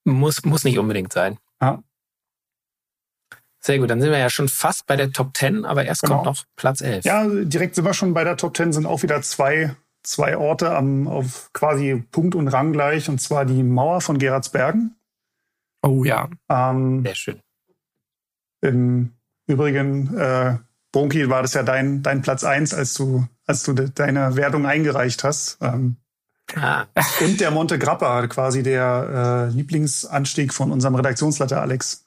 [0.03, 1.37] muss muss nicht unbedingt sein.
[1.61, 1.83] Ja.
[3.63, 6.15] Sehr gut, dann sind wir ja schon fast bei der Top 10, aber erst Genau.
[6.15, 7.05] kommt noch Platz 11.
[7.05, 10.75] ja, direkt sind wir schon bei der Top 10, sind auch wieder zwei, zwei Orte
[10.75, 14.95] am, auf quasi Punkt und Rang gleich, und zwar die Mauer von Gerardsbergen.
[15.83, 16.29] Oh ja.
[16.49, 17.39] Ähm, Sehr schön.
[18.61, 19.13] Im
[19.47, 20.57] Übrigen, äh,
[20.91, 24.65] Bronchi, war das ja dein, dein Platz eins, als du, als du de deine Wertung
[24.65, 25.57] eingereicht hast.
[25.61, 25.97] Ähm,
[26.53, 26.85] Ah,
[27.21, 32.05] und der Monte Grappa, quasi der äh, Lieblingsanstieg von unserem Redaktionsleiter Alex.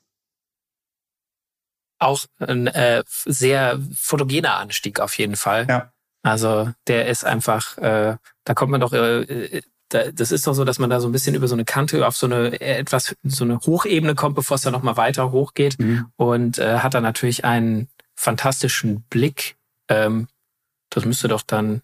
[1.99, 5.67] auch ein äh, sehr fotogener Anstieg auf jeden Fall.
[5.69, 5.94] Ja.
[6.25, 10.55] Also der ist einfach, äh, da kommt man doch, äh, äh, da, das ist doch
[10.55, 12.79] so, dass man da so ein bisschen über so eine Kante auf so eine äh,
[12.79, 15.77] etwas, so eine Hochebene kommt, bevor es dann nochmal weiter hochgeht
[16.17, 19.57] und äh, hat dann natürlich einen fantastischen Blick.
[19.89, 20.29] Ähm,
[20.89, 21.83] das müsste doch dann,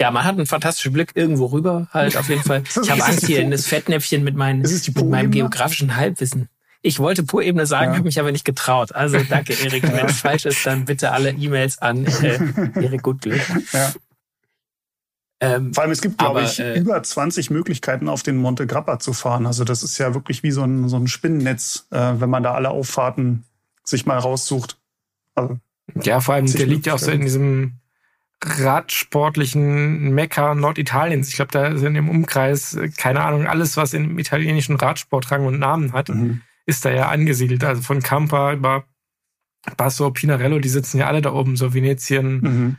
[0.00, 2.64] ja, man hat einen fantastischen Blick irgendwo rüber halt auf jeden Fall.
[2.82, 6.48] Ich habe Angst hier in das Fettnäpfchen mit, meinen, mit meinem geografischen Halbwissen.
[6.80, 7.96] Ich wollte Poebene sagen, Ja.
[7.96, 8.94] habe mich aber nicht getraut.
[8.94, 9.82] Also danke, Erik.
[9.82, 12.38] Wenn es falsch ist, dann bitte alle E-Mails an äh,
[12.80, 13.40] Erik Gutglück.
[13.72, 13.92] Ja.
[15.40, 18.98] Ähm, Vor allem, es gibt, glaube ich, äh, über 20 Möglichkeiten, auf den Monte Grappa
[18.98, 19.46] zu fahren.
[19.46, 22.54] Also das ist ja wirklich wie so ein, so ein Spinnennetz, äh, wenn man da
[22.54, 23.44] alle Auffahrten
[23.84, 24.78] sich mal raussucht.
[25.36, 25.58] Also,
[26.02, 27.74] ja, vor allem, der liegt ja auch so in diesem
[28.44, 31.28] radsportlichen Mekka Norditaliens.
[31.28, 35.46] Ich glaube, da sind im Umkreis, äh, keine Ahnung, alles, was im italienischen Radsport Rang
[35.46, 36.42] und Namen hat, mhm.
[36.68, 37.64] Ist da ja angesiedelt.
[37.64, 38.84] Also von Campa über
[39.76, 42.40] Basso, Pinarello, die sitzen ja alle da oben, so Venetien.
[42.40, 42.76] Mhm.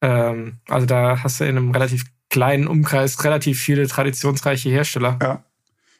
[0.00, 5.18] Ähm, also da hast du in einem relativ kleinen Umkreis relativ viele traditionsreiche Hersteller.
[5.20, 5.44] Ja.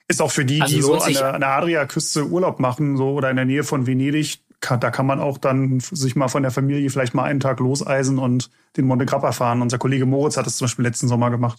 [0.08, 3.10] Ist auch für die, also die so an der, an der Adria-Küste Urlaub machen, so
[3.10, 6.42] oder in der Nähe von Venedig, kann, da kann man auch dann sich mal von
[6.42, 9.60] der Familie vielleicht mal einen Tag loseisen und den Monte Grappa fahren.
[9.60, 11.58] Unser Kollege Moritz hat es zum Beispiel letzten Sommer gemacht.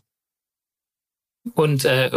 [1.53, 2.09] Und äh,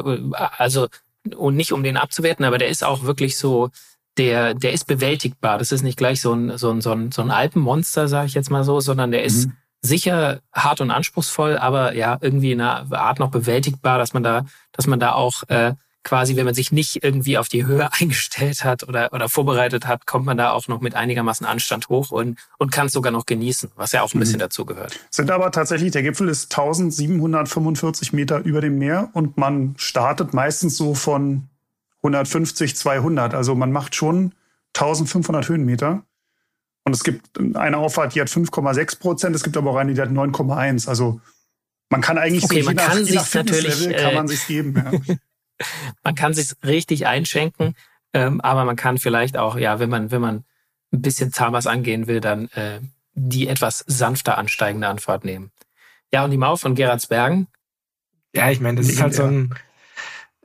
[0.56, 0.88] also
[1.36, 3.70] und nicht um den abzuwerten, aber der ist auch wirklich so,
[4.18, 5.58] der, der ist bewältigbar.
[5.58, 8.34] Das ist nicht gleich so ein, so ein, so ein, so ein Alpenmonster, sage ich
[8.34, 9.52] jetzt mal so, sondern der ist mhm.
[9.80, 14.44] sicher hart und anspruchsvoll, aber ja, irgendwie in einer Art noch bewältigbar, dass man da,
[14.72, 15.74] dass man da auch äh,
[16.04, 20.06] quasi, wenn man sich nicht irgendwie auf die Höhe eingestellt hat oder, oder vorbereitet hat,
[20.06, 23.26] kommt man da auch noch mit einigermaßen Anstand hoch und, und kann es sogar noch
[23.26, 24.40] genießen, was ja auch ein bisschen mhm.
[24.40, 24.98] dazu gehört.
[25.10, 30.76] Sind aber tatsächlich, der Gipfel ist 1745 Meter über dem Meer und man startet meistens
[30.76, 31.48] so von
[32.02, 33.34] 150, 200.
[33.34, 34.32] Also man macht schon
[34.74, 36.02] 1500 Höhenmeter.
[36.84, 39.36] Und es gibt eine Auffahrt, die hat 5,6 Prozent.
[39.36, 40.88] Es gibt aber auch eine, die hat 9,1.
[40.88, 41.20] Also
[41.90, 44.28] man kann eigentlich okay, so, man je kann nach, je nach natürlich, kann man äh,
[44.28, 44.74] sich geben.
[44.74, 45.16] Ja.
[46.02, 47.74] man kann sich richtig einschenken,
[48.12, 50.44] ähm, aber man kann vielleicht auch, ja, wenn man, wenn man
[50.92, 52.80] ein bisschen zahmers angehen will, dann äh,
[53.14, 55.50] die etwas sanfter ansteigende Anfahrt nehmen.
[56.12, 57.46] Ja, und die Mauer von Gerardsbergen.
[58.34, 59.54] Ja, ich meine, das ist halt so ein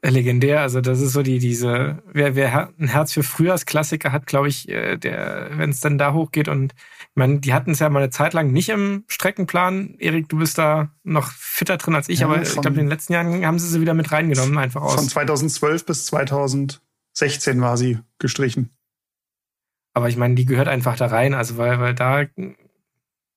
[0.04, 0.62] legendär.
[0.62, 4.70] Also das ist so die diese wer wer ein Herz für Frühjahrsklassiker hat, glaube ich,
[4.70, 8.04] äh, der wenn es dann da hochgeht und ich meine, die hatten es ja mal
[8.04, 9.96] eine Zeit lang nicht im Streckenplan.
[9.98, 12.88] Erik, du bist da noch fitter drin als ich, ja, aber ich glaube in den
[12.88, 14.96] letzten Jahren haben sie sie wieder mit reingenommen einfach aus.
[14.96, 16.80] Von 2012 bis 2016
[17.62, 18.70] war sie gestrichen.
[19.94, 22.26] Aber ich meine, die gehört einfach da rein, also weil weil da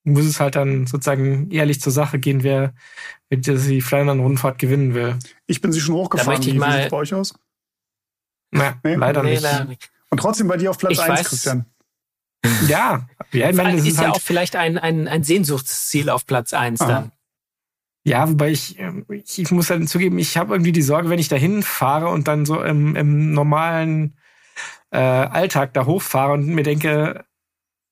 [0.05, 2.73] muss es halt dann sozusagen ehrlich zur Sache gehen, wer,
[3.31, 5.19] die Flandern-Rundfahrt gewinnen will.
[5.47, 6.41] Ich bin sie schon hochgefahren.
[6.41, 7.35] Wie sieht es bei euch aus?
[8.51, 8.95] Na, nee?
[8.95, 9.43] leider, nee, nicht.
[9.43, 9.91] leider, nicht.
[10.11, 11.67] Und trotzdem bei dir auf Platz ich 1, weiß, Christian.
[12.67, 16.11] Ja, ja ich meine, das ist, ist ja halt auch vielleicht ein, ein, ein Sehnsuchtsziel
[16.11, 17.13] auf Platz 1 dann.
[18.03, 18.79] Ja, wobei ich,
[19.11, 22.29] ich, ich muss dann zugeben, ich habe irgendwie die Sorge, wenn ich dahin fahre und
[22.29, 24.17] dann so im, im normalen
[24.91, 27.25] äh, Alltag da hochfahre und mir denke,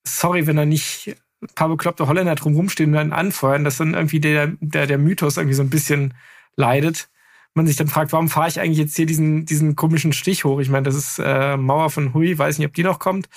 [0.04, 3.94] sorry, wenn er nicht ein paar bekloppte Holländer drumherum stehen und dann anfeuern, dass dann
[3.94, 6.14] irgendwie der, der, der Mythos irgendwie so ein bisschen
[6.56, 7.08] leidet.
[7.54, 10.60] Man sich dann fragt, warum fahre ich eigentlich jetzt hier diesen, diesen komischen Stich hoch?
[10.60, 13.28] Ich meine, das ist äh, Mauer von Hui, weiß nicht, ob die noch kommt,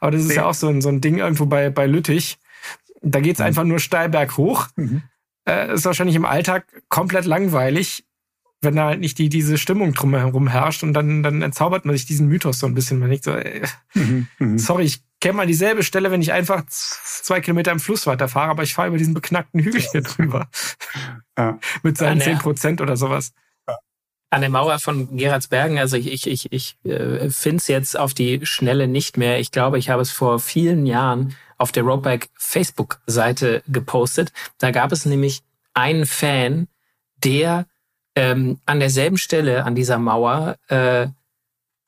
[0.00, 0.36] aber das ist nee.
[0.36, 2.38] ja auch so ein, so ein Ding irgendwo bei, bei Lüttich.
[3.02, 3.46] Da geht's mhm.
[3.46, 4.68] einfach nur steil berghoch.
[4.76, 5.02] Mhm.
[5.48, 8.04] Äh, ist wahrscheinlich im Alltag komplett langweilig,
[8.60, 12.06] wenn da halt nicht die, diese Stimmung drumherum herrscht und dann, dann entzaubert man sich
[12.06, 12.98] diesen Mythos so ein bisschen.
[12.98, 13.62] Man denkt so, ey,
[13.94, 14.26] mhm.
[14.38, 14.58] mhm.
[14.58, 18.62] sorry, ich käme mal dieselbe Stelle, wenn ich einfach zwei Kilometer im Fluss weiterfahre, aber
[18.62, 20.48] ich fahre über diesen beknackten Hügel hier drüber.
[21.36, 21.58] Ja.
[21.82, 23.32] Mit seinen zehn Prozent oder sowas.
[24.30, 28.12] An der Mauer von Gerardsbergen, also ich, ich, ich, ich äh, finde es jetzt auf
[28.12, 29.40] die Schnelle nicht mehr.
[29.40, 34.32] Ich glaube, ich habe es vor vielen Jahren auf der Roadbike Facebook-Seite gepostet.
[34.58, 35.40] Da gab es nämlich
[35.72, 36.68] einen Fan,
[37.24, 37.66] der
[38.18, 41.08] ähm, an derselben Stelle an dieser Mauer äh,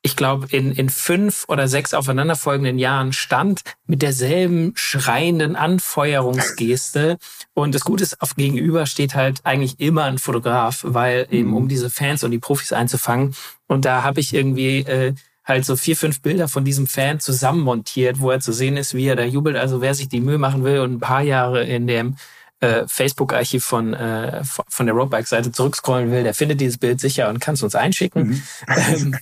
[0.03, 7.19] ich glaube, in, in fünf oder sechs aufeinanderfolgenden Jahren stand mit derselben schreienden Anfeuerungsgeste.
[7.53, 11.65] Und das Gute ist, auf Gegenüber steht halt eigentlich immer ein Fotograf, weil eben um
[11.65, 11.69] mhm.
[11.69, 13.35] diese Fans und die Profis einzufangen.
[13.67, 15.15] Und da habe ich irgendwie äh,
[15.45, 19.07] halt so vier, fünf Bilder von diesem Fan zusammenmontiert, wo er zu sehen ist, wie
[19.07, 19.57] er da jubelt.
[19.57, 22.17] Also wer sich die Mühe machen will und ein paar Jahre in dem
[22.61, 27.41] äh, Facebook-Archiv von, äh, von der Roadbike-Seite zurückscrollen will, der findet dieses Bild sicher und
[27.41, 28.29] kann es uns einschicken.
[28.29, 28.43] Mhm.
[28.69, 29.19] Ähm,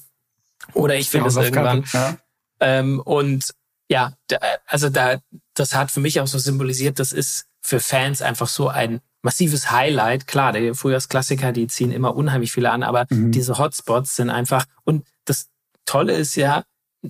[0.74, 1.84] oder ich finde es irgendwann.
[1.92, 2.16] Ja.
[2.60, 3.54] Ähm, und
[3.88, 5.20] ja, da, also da,
[5.54, 9.70] das hat für mich auch so symbolisiert, das ist für Fans einfach so ein massives
[9.70, 10.26] Highlight.
[10.26, 13.32] Klar, der Frühjahrsklassiker, die ziehen immer unheimlich viele an, aber mhm.
[13.32, 15.48] diese Hotspots sind einfach, und das
[15.84, 16.64] Tolle ist ja,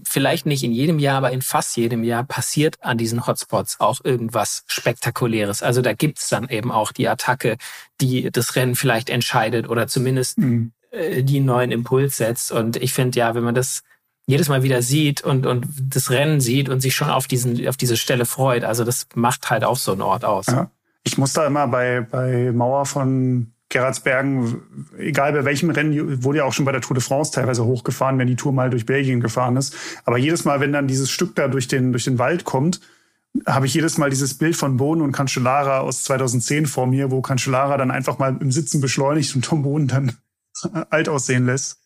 [0.04, 4.00] vielleicht nicht in jedem Jahr, aber in fast jedem Jahr passiert an diesen Hotspots auch
[4.04, 5.62] irgendwas Spektakuläres.
[5.62, 7.56] Also da gibt's dann eben auch die Attacke,
[8.00, 10.72] die das Rennen vielleicht entscheidet oder zumindest mhm.
[10.90, 12.50] Äh, die neuen Impuls setzt.
[12.50, 13.82] Und ich finde ja, wenn man das
[14.26, 17.76] jedes Mal wieder sieht und, und das Rennen sieht und sich schon auf diesen, auf
[17.76, 20.46] diese Stelle freut, also das macht halt auch so einen Ort aus.
[20.46, 20.70] Ja.
[21.04, 24.62] Ich muss da immer bei, bei Mauer von Gerardsbergen,
[24.96, 28.18] egal bei welchem Rennen, wurde ja auch schon bei der Tour de France teilweise hochgefahren,
[28.18, 29.76] wenn die Tour mal durch Belgien gefahren ist.
[30.04, 32.80] Aber jedes Mal, wenn dann dieses Stück da durch den, durch den Wald kommt
[33.46, 37.20] habe ich jedes Mal dieses Bild von Bohnen und Cancellara aus 2010 vor mir, wo
[37.20, 40.16] Cancellara dann einfach mal im Sitzen beschleunigt und Tom Bohnen dann
[40.90, 41.80] alt aussehen lässt.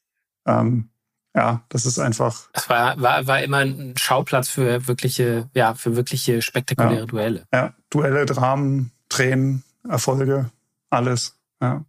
[0.47, 0.89] Ähm,
[1.35, 2.51] ja, das ist einfach.
[2.53, 7.07] Es war, war, war immer ein Schauplatz für wirkliche, ja, für wirkliche spektakuläre ja.
[7.07, 7.47] Duelle.
[7.53, 10.51] Ja, Duelle, Dramen, Tränen, Erfolge,
[10.91, 11.39] alles.
[11.63, 11.85] Ja.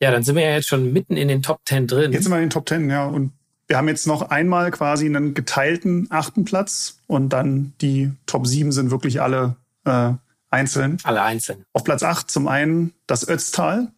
[0.00, 2.12] Ja, dann sind wir ja jetzt schon mitten in den Top Ten drin.
[2.12, 3.06] Jetzt sind wir in den Top Ten, ja.
[3.06, 3.32] Und
[3.66, 8.70] wir haben jetzt noch einmal quasi einen geteilten achten Platz und dann die Top 7
[8.72, 10.12] sind wirklich alle äh,
[10.50, 10.98] einzeln.
[11.02, 11.64] Alle einzeln.
[11.72, 13.90] Auf Platz 8 zum einen das Ötztal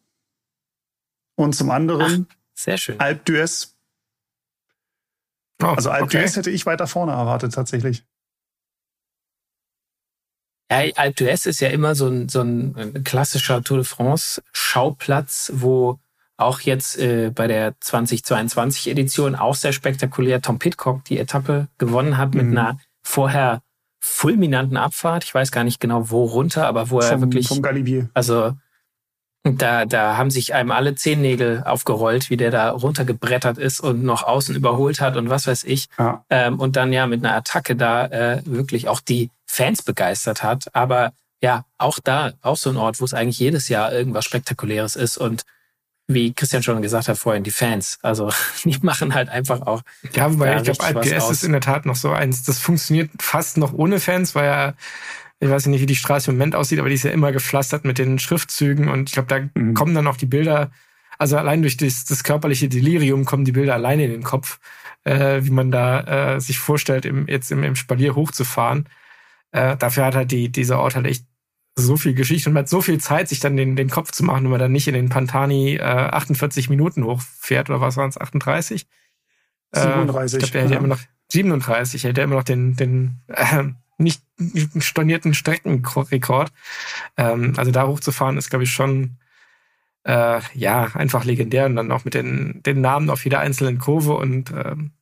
[1.35, 2.98] und zum anderen Ach, sehr schön.
[3.00, 3.74] Alp d'Huez.
[5.61, 6.18] Oh, Also Alp okay.
[6.18, 8.04] d'Huez hätte ich weiter vorne erwartet tatsächlich.
[10.70, 15.50] Ja, Alpe d'Huez ist ja immer so ein, so ein klassischer Tour de France Schauplatz,
[15.54, 15.98] wo
[16.37, 22.16] auch jetzt äh, bei der 2022 Edition auch sehr spektakulär Tom Pitcock die Etappe gewonnen
[22.16, 22.59] hat mit Mhm.
[22.59, 23.62] einer vorher
[24.00, 25.24] fulminanten Abfahrt.
[25.24, 28.09] Ich weiß gar nicht genau wo runter, aber wo er Vom, wirklich, vom Galibier.
[28.14, 28.52] also
[29.44, 34.22] da, da haben sich einem alle Zehennägel aufgerollt, wie der da runtergebrettert ist und noch
[34.24, 35.88] außen überholt hat und was weiß ich.
[35.98, 36.24] Ja.
[36.28, 40.73] Ähm, und dann ja mit einer Attacke da äh, wirklich auch die Fans begeistert hat.
[40.75, 44.95] Aber ja, auch da, auch so ein Ort, wo es eigentlich jedes Jahr irgendwas Spektakuläres
[44.95, 45.43] ist und
[46.11, 48.31] wie Christian schon gesagt hat vorhin, die Fans, also
[48.65, 49.83] die machen halt einfach auch.
[50.15, 51.31] Ja, wobei Ja, ich glaube, aus.
[51.31, 52.45] ist in der Tat noch so eins.
[52.45, 54.75] Das funktioniert fast noch ohne Fans, weil ja,
[55.41, 57.85] ich weiß nicht, wie die Straße im Moment aussieht, aber die ist ja immer gepflastert
[57.85, 59.75] mit den Schriftzügen und ich glaube, da Mhm.
[59.75, 60.71] kommen dann auch die Bilder,
[61.19, 64.59] also allein durch das, das körperliche Delirium kommen die Bilder alleine in den Kopf,
[65.05, 68.89] äh, wie man da äh, sich vorstellt, im, jetzt im, im Spalier hochzufahren.
[69.53, 71.25] Äh, dafür hat halt die, dieser Ort halt echt
[71.75, 74.25] so viel Geschichte und man hat so viel Zeit, sich dann den, den Kopf zu
[74.25, 78.09] machen, wenn man dann nicht in den Pantani äh, 48 Minuten hochfährt oder was waren
[78.09, 78.87] es, 38?
[79.73, 80.79] Äh, 37, ich glaube, der hätte ja.
[80.79, 83.65] immer noch 37, hätte er immer noch den, den äh,
[83.99, 84.23] nicht
[84.79, 86.53] stornierten Streckenrekord.
[87.17, 89.19] Ähm, also da hochzufahren ist, glaube ich, schon
[90.05, 94.15] äh, ja einfach legendär und dann auch mit den, den Namen auf jeder einzelnen Kurve
[94.15, 94.93] und ähm,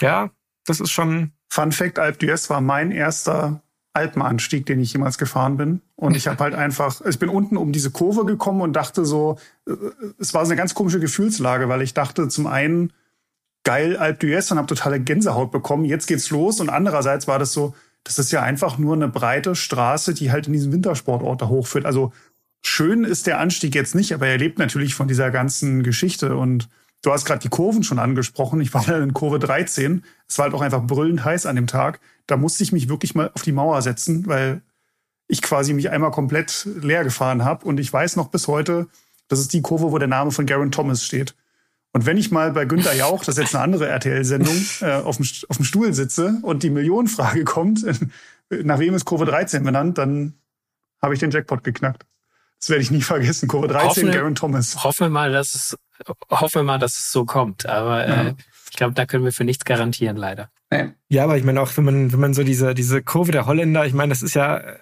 [0.00, 0.30] ja,
[0.66, 3.62] das ist schon Fun Fact, Alp d'Huez war mein erster
[3.94, 5.80] Alpenanstieg, den ich jemals gefahren bin.
[5.94, 9.38] Und ich habe halt einfach, ich bin unten um diese Kurve gekommen und dachte so,
[9.66, 9.72] äh,
[10.18, 12.92] es war so eine ganz komische Gefühlslage, weil ich dachte zum einen,
[13.62, 16.60] geil Alp d'Huez und habe totale Gänsehaut bekommen, jetzt geht's los.
[16.60, 20.46] Und andererseits war das so, das ist ja einfach nur eine breite Straße, die halt
[20.48, 21.86] in diesen Wintersportort da hochführt.
[21.86, 22.12] Also
[22.62, 26.36] schön ist der Anstieg jetzt nicht, aber er lebt natürlich von dieser ganzen Geschichte.
[26.36, 26.68] Und
[27.04, 28.60] du hast gerade die Kurven schon angesprochen.
[28.60, 30.04] Ich war in Kurve 13.
[30.26, 32.00] Es war halt auch einfach brüllend heiß an dem Tag.
[32.26, 34.62] Da musste ich mich wirklich mal auf die Mauer setzen, weil
[35.28, 37.66] ich quasi mich einmal komplett leer gefahren habe.
[37.66, 38.88] Und ich weiß noch bis heute,
[39.28, 41.34] das ist die Kurve, wo der Name von Garen Thomas steht.
[41.92, 45.18] Und wenn ich mal bei Günter Jauch, das ist jetzt eine andere RTL-Sendung, äh, auf,
[45.18, 47.84] dem, auf dem Stuhl sitze und die Millionenfrage kommt,
[48.50, 50.34] nach wem ist Kurve 13 benannt, dann
[51.00, 52.04] habe ich den Jackpot geknackt.
[52.60, 53.48] Das werde ich nie vergessen.
[53.48, 54.82] Kurve 13, Hoffen- Garen Thomas.
[54.84, 55.76] Hoffen wir mal, dass es,
[56.30, 57.66] hoffen wir mal, dass es so kommt.
[57.66, 58.22] Aber Ja.
[58.28, 58.34] äh,
[58.70, 60.50] ich glaube, da können wir für nichts garantieren, leider.
[61.08, 63.86] Ja, aber ich meine auch, wenn man, wenn man so diese, diese Kurve der Holländer,
[63.86, 64.78] ich meine, das ist ja, äh,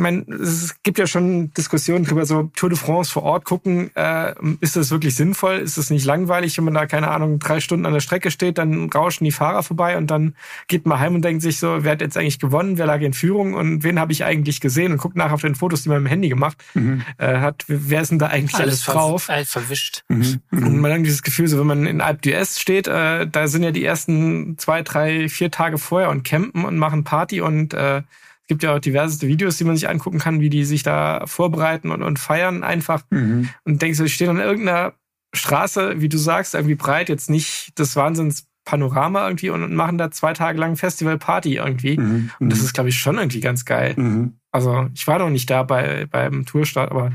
[0.00, 3.90] ich meine, es gibt ja schon Diskussionen drüber, so Tour de France vor Ort gucken,
[3.96, 4.32] äh,
[4.62, 5.56] ist das wirklich sinnvoll?
[5.56, 8.56] Ist das nicht langweilig, wenn man da, keine Ahnung, drei Stunden an der Strecke steht,
[8.56, 10.34] dann rauschen die Fahrer vorbei und dann
[10.68, 13.12] geht man heim und denkt sich so, wer hat jetzt eigentlich gewonnen, wer lag in
[13.12, 16.02] Führung und wen habe ich eigentlich gesehen und guckt nach auf den Fotos, die man
[16.02, 17.02] mit dem Handy gemacht Mhm.
[17.18, 19.28] äh, hat, wer ist denn da eigentlich alles, ver- drauf?
[19.28, 20.02] Alles verwischt.
[20.08, 20.40] Mhm.
[20.50, 23.64] Und man hat dieses Gefühl, so wenn man in Alp d'Huez steht, äh, da sind
[23.64, 28.00] ja die ersten zwei, drei, vier Tage vorher und campen und machen Party und äh,
[28.50, 31.92] gibt ja auch diverseste Videos, die man sich angucken kann, wie die sich da vorbereiten
[31.92, 33.48] und, und feiern einfach Mhm.
[33.64, 34.94] und denkst so, ich stehe an irgendeiner
[35.32, 40.10] Straße, wie du sagst, irgendwie breit, jetzt nicht das Wahnsinns-Panorama irgendwie und, und machen da
[40.10, 41.96] zwei Tage lang Festival-Party irgendwie.
[41.96, 42.30] Mhm.
[42.40, 43.94] Und das ist, glaube ich, schon irgendwie ganz geil.
[43.96, 44.34] Mhm.
[44.50, 47.12] Also ich war noch nicht da bei, beim Tourstart, aber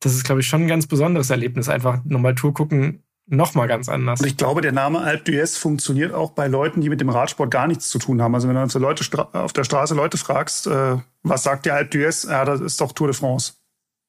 [0.00, 1.70] das ist, glaube ich, schon ein ganz besonderes Erlebnis.
[1.70, 4.20] Einfach nochmal Tour gucken, nochmal ganz anders.
[4.20, 7.50] Und ich glaube, der Name Alp d'Huez funktioniert auch bei Leuten, die mit dem Radsport
[7.50, 8.34] gar nichts zu tun haben.
[8.34, 11.74] Also wenn du auf der, Leute, auf der Straße Leute fragst, äh, was sagt der
[11.74, 12.28] Alp d'Huez?
[12.28, 13.54] Ja, das ist doch Tour de France.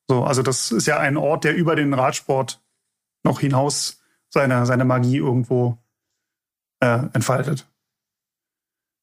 [0.08, 2.62] So, also das ist ja ein Ort, der über den Radsport
[3.24, 5.78] noch hinaus seine, seine Magie irgendwo
[6.80, 7.68] äh, entfaltet.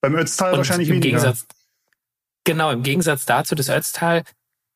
[0.00, 1.18] Beim Ötztal Und wahrscheinlich im weniger.
[1.18, 1.46] Gegensatz,
[2.44, 4.24] genau, im Gegensatz dazu das Ötztal,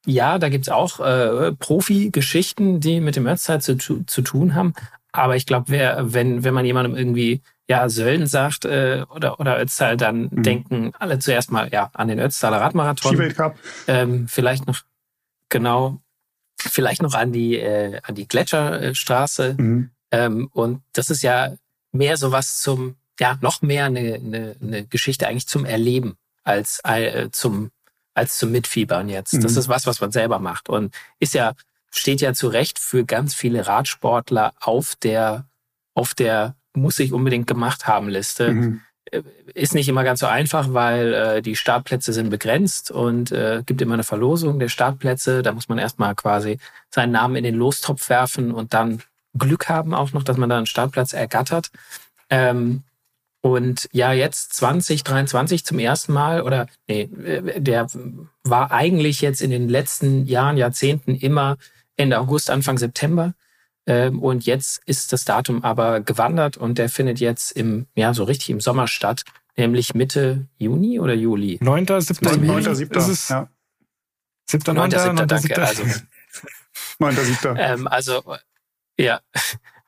[0.06, 4.72] ja, da gibt's auch äh, Profi-Geschichten, die mit dem Ötztal zu, zu tun haben.
[5.16, 9.60] Aber ich glaube, wer, wenn, wenn man jemandem irgendwie ja Sölden sagt äh, oder, oder
[9.60, 10.42] Ötztal, dann Mhm.
[10.42, 13.12] denken alle zuerst mal ja an den Ötztaler Radmarathon.
[13.12, 13.56] Skiweltcup.
[13.88, 14.80] Ähm, vielleicht noch,
[15.48, 16.00] genau,
[16.60, 19.56] vielleicht noch an die, äh, an die Gletscherstraße.
[19.58, 19.90] Mhm.
[20.12, 21.54] Ähm, und das ist ja
[21.92, 27.30] mehr sowas zum, ja noch mehr eine, eine, eine Geschichte eigentlich zum Erleben als äh,
[27.32, 27.70] zum
[28.14, 29.34] als zum Mitfiebern jetzt.
[29.34, 29.42] Mhm.
[29.42, 31.52] Das ist was, was man selber macht und ist ja
[31.98, 35.46] steht ja zu Recht für ganz viele Radsportler auf der
[35.94, 38.52] auf der muss ich unbedingt gemacht haben Liste.
[38.52, 38.80] Mhm.
[39.10, 39.22] Äh,
[39.54, 43.80] ist nicht immer ganz so einfach, weil äh, die Startplätze sind begrenzt und äh, gibt
[43.80, 45.42] immer eine Verlosung der Startplätze.
[45.42, 46.58] Da muss man erstmal quasi
[46.90, 49.02] seinen Namen in den Lostopf werfen und dann
[49.38, 51.70] Glück haben auch noch, dass man da einen Startplatz ergattert.
[52.30, 52.82] Ähm,
[53.42, 57.86] und ja, jetzt 2023 zum ersten Mal oder nee, äh, der
[58.42, 61.56] war eigentlich jetzt in den letzten Jahren, Jahrzehnten immer
[61.96, 63.34] Ende August, Anfang September.
[63.86, 68.24] Ähm, und jetzt ist das Datum aber gewandert und der findet jetzt im, ja, so
[68.24, 69.22] richtig im Sommer statt,
[69.56, 71.58] nämlich Mitte Juni oder Juli?
[71.60, 71.86] 9.
[72.00, 72.46] 7.
[72.46, 72.74] 9.
[72.74, 72.98] 7.
[72.98, 73.48] Ist es ja.
[74.46, 74.74] 7.
[74.74, 74.90] 9.
[74.90, 75.00] 9.
[75.00, 75.16] 7.
[75.28, 75.38] Danke.
[75.38, 75.62] 7.
[75.62, 75.84] Also,
[76.98, 77.16] 9.
[77.16, 77.56] 7.
[77.58, 78.22] ähm, also,
[78.98, 79.20] ja,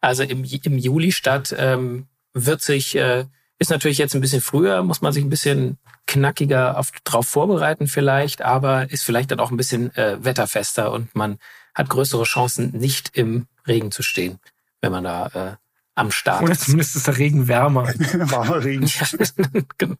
[0.00, 3.24] also im, im Juli statt ähm, wird sich, äh,
[3.58, 7.88] ist natürlich jetzt ein bisschen früher, muss man sich ein bisschen knackiger auf, drauf vorbereiten
[7.88, 11.38] vielleicht, aber ist vielleicht dann auch ein bisschen äh, wetterfester und man
[11.78, 14.40] hat größere Chancen, nicht im Regen zu stehen,
[14.80, 15.56] wenn man da äh,
[15.94, 16.62] am Start Oder ist.
[16.62, 17.86] zumindest ist der Regen wärmer.
[18.14, 18.86] Warmer Regen.
[18.86, 19.06] Ja,
[19.78, 19.94] genau.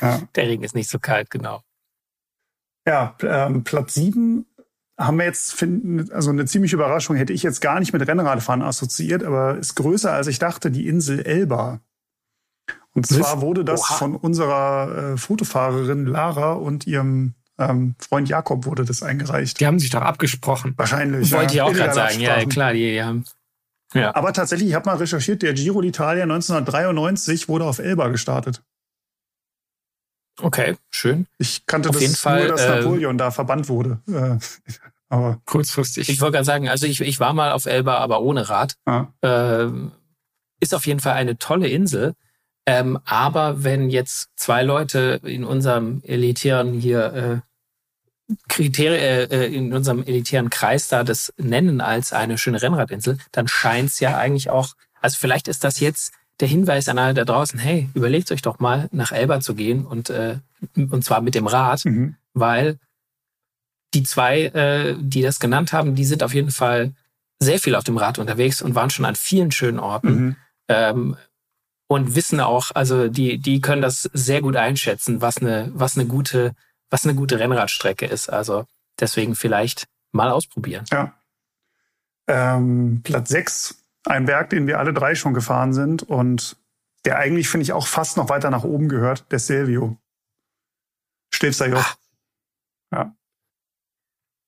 [0.00, 0.20] Ja.
[0.34, 1.62] Der Regen ist nicht so kalt, genau.
[2.86, 4.46] Ja, ähm, Platz sieben
[4.98, 8.62] haben wir jetzt, finden, also eine ziemliche Überraschung, hätte ich jetzt gar nicht mit Rennradfahren
[8.62, 11.80] assoziiert, aber ist größer als ich dachte, die Insel Elba.
[12.94, 13.94] Und zwar wurde das Oha.
[13.94, 19.60] von unserer äh, Fotofahrerin Lara und ihrem ähm, Freund Jakob wurde das eingereicht.
[19.60, 20.74] Die haben sich doch abgesprochen.
[20.76, 21.32] Wahrscheinlich.
[21.32, 22.20] Wollte ich auch gerade sagen.
[22.20, 23.24] Ja, klar, die haben.
[23.94, 24.14] Ja.
[24.14, 28.62] Aber tatsächlich, ich habe mal recherchiert, der Giro d'Italia 1993 wurde auf Elba gestartet.
[30.40, 31.26] Okay, schön.
[31.38, 34.00] Ich kannte Auf das jeden nur, Fall, dass äh, Napoleon da verbannt wurde.
[34.06, 34.38] Äh,
[35.08, 36.10] aber Kurzfristig.
[36.10, 38.76] Ich wollte gerade sagen, also ich, ich war mal auf Elba, aber ohne Rad.
[38.86, 39.12] ja.
[39.22, 39.92] Ähm,
[40.58, 42.14] ist auf jeden Fall eine tolle Insel.
[42.66, 47.45] Ähm, aber wenn jetzt zwei Leute in unserem elitären hier äh,
[48.48, 53.46] Kriterien, äh, äh, in unserem elitären Kreis da das nennen als eine schöne Rennradinsel, dann
[53.48, 57.24] scheint es ja eigentlich auch, also vielleicht ist das jetzt der Hinweis an alle da
[57.24, 60.38] draußen, hey, überlegt euch doch mal, nach Elba zu gehen und, äh,
[60.76, 62.16] und zwar mit dem Rad, Mhm.
[62.34, 62.78] weil
[63.94, 66.92] die zwei, äh, die das genannt haben, die sind auf jeden Fall
[67.38, 70.36] sehr viel auf dem Rad unterwegs und waren schon an vielen schönen Orten Mhm.
[70.68, 71.16] ähm,
[71.88, 76.06] und wissen auch, also die, die können das sehr gut einschätzen, was eine, was eine
[76.06, 76.54] gute,
[76.90, 78.28] was eine gute Rennradstrecke ist.
[78.28, 78.66] Also
[79.00, 80.84] deswegen vielleicht mal ausprobieren.
[80.90, 81.14] Ja.
[82.28, 86.56] Ähm, Platz 6, ein Berg, den wir alle drei schon gefahren sind und
[87.04, 89.96] der eigentlich, finde ich, auch fast noch weiter nach oben gehört, der Silvio.
[91.32, 91.96] Stilfser Joch.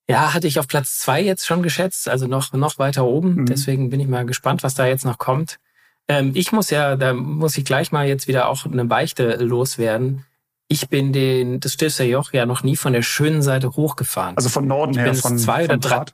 [0.09, 3.35] Ja, hatte ich auf Platz zwei jetzt schon geschätzt, also noch, noch weiter oben.
[3.35, 3.45] Mhm.
[3.45, 5.59] Deswegen bin ich mal gespannt, was da jetzt noch kommt.
[6.07, 10.25] Ähm, ich muss ja, da muss ich gleich mal jetzt wieder auch eine Beichte loswerden.
[10.71, 14.37] Ich bin den, das Stilfser Joch ja noch nie von der schönen Seite hochgefahren.
[14.37, 16.05] Also von Norden Ich her, von, zwei oder von drei- Prag.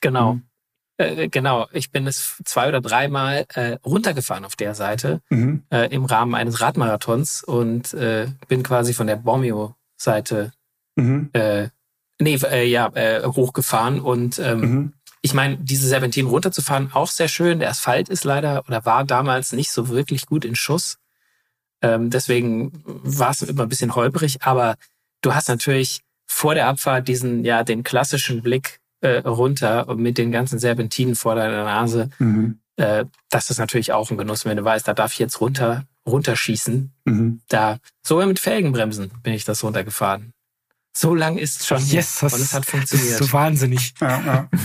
[0.00, 0.34] genau.
[0.34, 0.42] Mhm.
[0.98, 1.66] Äh, genau.
[1.72, 5.64] Ich bin es zwei oder dreimal äh, runtergefahren auf der Seite Mhm.
[5.72, 10.52] äh, im Rahmen eines Radmarathons und äh, bin quasi von der Bormio-Seite
[10.96, 11.30] Mhm.
[11.32, 11.68] äh,
[12.20, 14.92] nee, äh, ja, äh, hochgefahren und ähm, Mhm.
[15.22, 17.58] ich meine, diese Serpentinen runterzufahren, auch sehr schön.
[17.58, 20.98] Der Asphalt ist leider oder war damals nicht so wirklich gut in Schuss.
[21.84, 24.76] Ähm, deswegen war es immer ein bisschen holprig, aber
[25.22, 30.16] du hast natürlich vor der Abfahrt diesen, ja, den klassischen Blick äh, runter und mit
[30.18, 32.08] den ganzen Serpentinen vor deiner Nase.
[32.18, 32.58] Mhm.
[32.76, 35.84] Äh, das ist natürlich auch ein Genuss, wenn du weißt, da darf ich jetzt runter,
[36.06, 36.92] runterschießen.
[37.04, 37.40] Mhm.
[37.48, 40.32] Da, sogar mit Felgenbremsen bin ich das runtergefahren.
[40.96, 43.10] So lang ist schon Yes, das, und es hat das funktioniert.
[43.10, 43.94] ist so wahnsinnig.
[44.00, 44.48] Ja, ja.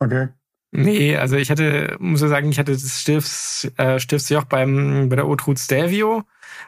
[0.00, 0.28] Okay.
[0.76, 5.16] Nee, also ich hatte, muss ich sagen, ich hatte das Stifts, äh, Stiftsjoch beim, bei
[5.16, 6.24] der Otrud Stelvio,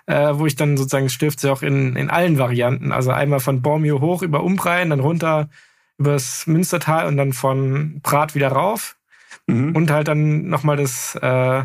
[0.06, 4.00] äh, wo ich dann sozusagen das Stiftsjoch in, in allen Varianten, also einmal von Bormio
[4.00, 5.48] hoch über Umbrein, dann runter
[5.98, 8.96] übers Münstertal und dann von Prat wieder rauf
[9.48, 9.76] Mhm.
[9.76, 11.62] und halt dann nochmal das, äh,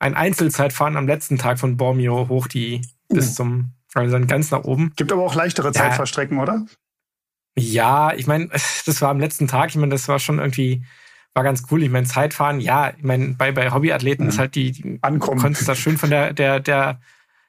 [0.00, 4.64] ein Einzelzeitfahren am letzten Tag von Bormio hoch, die bis zum, also dann ganz nach
[4.64, 4.92] oben.
[4.96, 6.66] Gibt aber auch leichtere Zeitverstrecken, oder?
[7.56, 8.48] Ja, ich meine,
[8.86, 10.84] das war am letzten Tag, ich meine, das war schon irgendwie,
[11.34, 11.82] war ganz cool.
[11.82, 14.30] Ich meine, Zeitfahren, ja, ich meine, bei, bei Hobbyathleten Mhm.
[14.30, 15.38] ist halt die, die Ankommen.
[15.38, 17.00] du konntest da schön von der, der, der,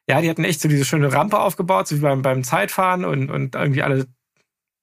[0.08, 3.30] ja, die hatten echt so diese schöne Rampe aufgebaut, so wie beim, beim Zeitfahren und,
[3.30, 4.06] und irgendwie alle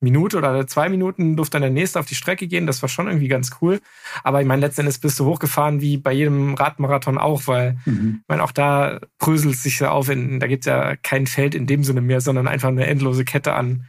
[0.03, 2.67] Minute oder alle zwei Minuten durfte dann der nächste auf die Strecke gehen.
[2.67, 3.81] Das war schon irgendwie ganz cool.
[4.23, 8.21] Aber ich meine, letztendlich bist du hochgefahren wie bei jedem Radmarathon auch, weil Mhm.
[8.23, 10.09] ich meine, auch da bröselt es sich ja auf.
[10.09, 13.53] In, da gibt's ja kein Feld in dem Sinne mehr, sondern einfach eine endlose Kette
[13.53, 13.85] an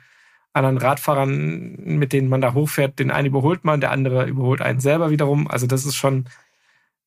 [0.54, 3.00] anderen Radfahrern, mit denen man da hochfährt.
[3.00, 5.48] Den einen überholt man, der andere überholt einen selber wiederum.
[5.50, 6.28] Also das ist schon,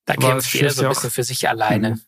[0.07, 1.91] Da kämpft es jeder so ein bisschen für sich alleine.
[1.91, 2.01] Mhm.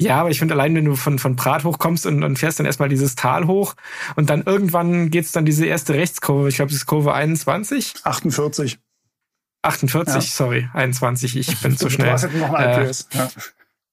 [0.00, 2.64] Ja, aber ich finde allein, wenn du von, von Prat hochkommst und, und fährst dann
[2.64, 3.74] erstmal dieses Tal hoch
[4.16, 7.96] und dann irgendwann geht's dann diese erste Rechtskurve, ich glaube, das ist Kurve 21?
[8.02, 8.78] 48.
[9.60, 10.20] 48, ja.
[10.22, 12.06] sorry, 21, ich bin zu schnell.
[12.06, 13.28] Du hast jetzt noch ein äh, ja.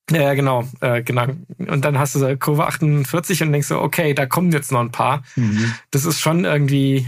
[0.09, 1.27] Ja, genau, äh, genau.
[1.57, 4.79] Und dann hast du so Kurve 48 und denkst so, okay, da kommen jetzt noch
[4.79, 5.23] ein paar.
[5.35, 5.73] Mhm.
[5.91, 7.05] Das ist schon irgendwie,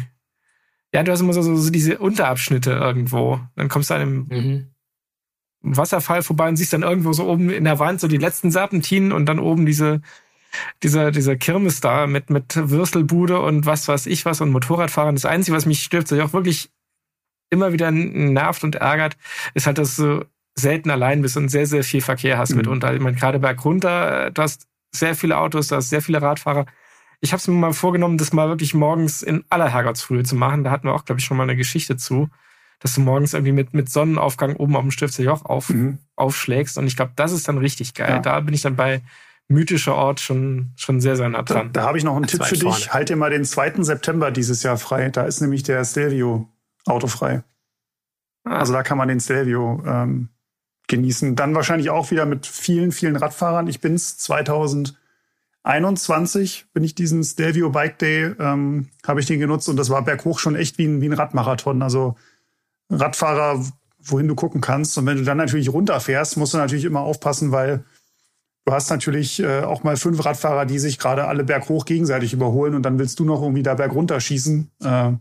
[0.94, 3.40] ja, du hast immer so, so, so diese Unterabschnitte irgendwo.
[3.56, 4.68] Dann kommst du an einem mhm.
[5.62, 9.14] Wasserfall vorbei und siehst dann irgendwo so oben in der Wand so die letzten Serpentinen
[9.14, 10.02] und dann oben diese,
[10.84, 15.16] dieser, dieser Kirmes da mit, mit Würstelbude und was weiß ich was und Motorradfahrern.
[15.16, 16.70] Das Einzige, was mich stört, was ich auch wirklich
[17.50, 19.18] immer wieder nervt und ärgert,
[19.54, 20.26] ist halt, dass du
[20.62, 22.58] selten allein bist und sehr, sehr viel Verkehr hast mhm.
[22.58, 22.94] mitunter.
[22.94, 26.66] Ich meine, gerade bergunter, du hast sehr viele Autos, du hast sehr viele Radfahrer.
[27.22, 30.64] Ich habe es mir mal vorgenommen, das mal wirklich morgens in aller Herrgottsfrühe zu machen.
[30.64, 32.30] Da hatten wir auch, glaube ich, schon mal eine Geschichte zu,
[32.80, 36.00] dass du morgens irgendwie mit, mit Sonnenaufgang oben auf dem Stifter Joch auf, mhm.
[36.16, 36.78] aufschlägst.
[36.78, 38.10] Und ich glaube, das ist dann richtig geil.
[38.10, 38.20] Ja.
[38.20, 39.02] Da bin ich dann bei
[39.50, 41.74] mythischer Ort schon, schon sehr, sehr nah dran.
[41.74, 42.64] Da, da habe ich noch einen Tipp für dich.
[42.64, 42.94] Vorne.
[42.94, 43.84] Halt dir mal den 2.
[43.84, 45.10] September dieses Jahr frei.
[45.10, 46.48] Da ist nämlich der Stelvio
[46.86, 47.44] autofrei.
[48.46, 48.60] Ah.
[48.60, 50.30] Also da kann man den Stelvio ähm,
[50.90, 51.38] genießen.
[51.38, 53.68] Dann wahrscheinlich auch wieder mit vielen, vielen Radfahrern.
[53.68, 59.78] Ich bin's 2021 bin ich diesen Stelvio Bike Day, ähm, habe ich den genutzt und
[59.78, 61.82] das war berghoch schon echt wie ein, wie ein Radmarathon.
[61.82, 62.16] Also
[62.90, 63.64] Radfahrer,
[64.02, 64.98] wohin du gucken kannst.
[64.98, 67.84] Und wenn du dann natürlich runterfährst, musst du natürlich immer aufpassen, weil
[68.66, 72.76] du hast natürlich äh, auch mal fünf Radfahrer, die sich gerade alle berghoch gegenseitig überholen
[72.76, 74.72] und dann willst du noch irgendwie da bergunter schießen.
[74.84, 75.12] Äh,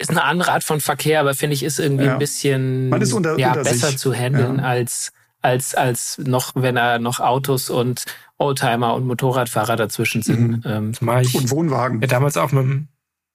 [0.00, 2.14] ist eine andere Art von Verkehr, aber finde ich, ist irgendwie ja.
[2.14, 3.98] ein bisschen Man ist unter, ja, unter besser sich.
[3.98, 4.64] zu handeln ja.
[4.64, 8.04] als, als, als noch, wenn er noch Autos und
[8.38, 10.64] Oldtimer und Motorradfahrer dazwischen sind.
[10.64, 10.94] Mhm.
[11.00, 12.00] Ähm, ich, und Wohnwagen.
[12.00, 12.88] Ja, damals auch mit dem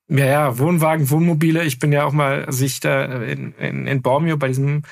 [0.08, 1.64] ja, ja, Wohnwagen, Wohnmobile.
[1.64, 4.84] Ich bin ja auch mal, als ich da in, in, in Bormio bei diesem,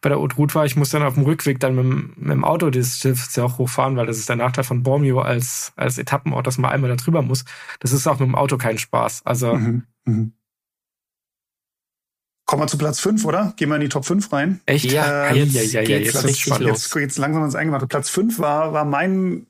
[0.00, 2.44] bei der Haute Route war, ich musste dann auf dem Rückweg dann mit, mit dem
[2.44, 5.98] Auto dieses Schiffs ja auch hochfahren, weil das ist der Nachteil von Bormio als, als
[5.98, 7.44] Etappenort, dass man einmal da drüber muss.
[7.78, 9.22] Das ist auch mit dem Auto kein Spaß.
[9.24, 9.84] Also, mhm.
[10.04, 10.32] Mhm.
[12.48, 13.52] Kommen wir zu Platz 5, oder?
[13.58, 14.62] Gehen wir in die Top 5 rein.
[14.64, 14.90] Echt?
[14.90, 17.86] Ja, ähm, jetzt, ja, ja, ja, jetzt, jetzt, jetzt, jetzt, jetzt langsam ins Eingemachte.
[17.86, 19.46] Platz 5 war, war mein,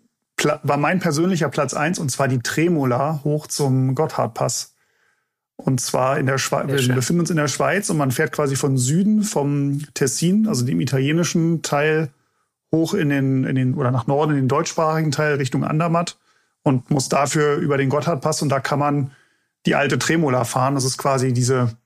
[0.64, 4.74] war mein persönlicher Platz 1 und zwar die Tremola hoch zum Gotthardpass.
[5.54, 6.66] Und zwar in der Schweiz.
[6.68, 10.66] Wir befinden uns in der Schweiz und man fährt quasi von Süden, vom Tessin, also
[10.66, 12.10] dem italienischen Teil,
[12.72, 16.18] hoch in den, in den, oder nach Norden in den deutschsprachigen Teil Richtung Andermatt
[16.64, 19.12] und muss dafür über den Gotthardpass und da kann man
[19.66, 20.74] die alte Tremola fahren.
[20.74, 21.76] Das ist quasi diese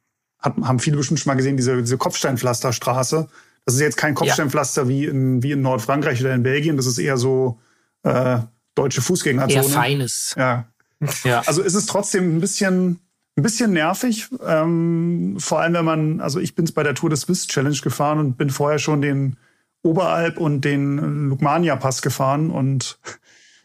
[0.43, 3.29] hat, haben viele bestimmt schon mal gesehen, diese, diese Kopfsteinpflasterstraße.
[3.65, 4.89] Das ist jetzt kein Kopfsteinpflaster ja.
[4.89, 6.77] wie, in, wie in Nordfrankreich oder in Belgien.
[6.77, 7.61] Das ist eher so
[8.03, 8.39] äh,
[8.75, 9.65] deutsche Fußgängerzone.
[9.65, 10.35] Eher feines.
[10.37, 10.69] Ja.
[11.25, 11.43] ja.
[11.47, 12.99] Also ist es trotzdem ein bisschen,
[13.37, 14.29] ein bisschen nervig.
[14.45, 18.19] Ähm, vor allem, wenn man, also ich bin bei der Tour des Swiss Challenge gefahren
[18.19, 19.37] und bin vorher schon den
[19.83, 22.99] Oberalp und den Lugmania Pass gefahren und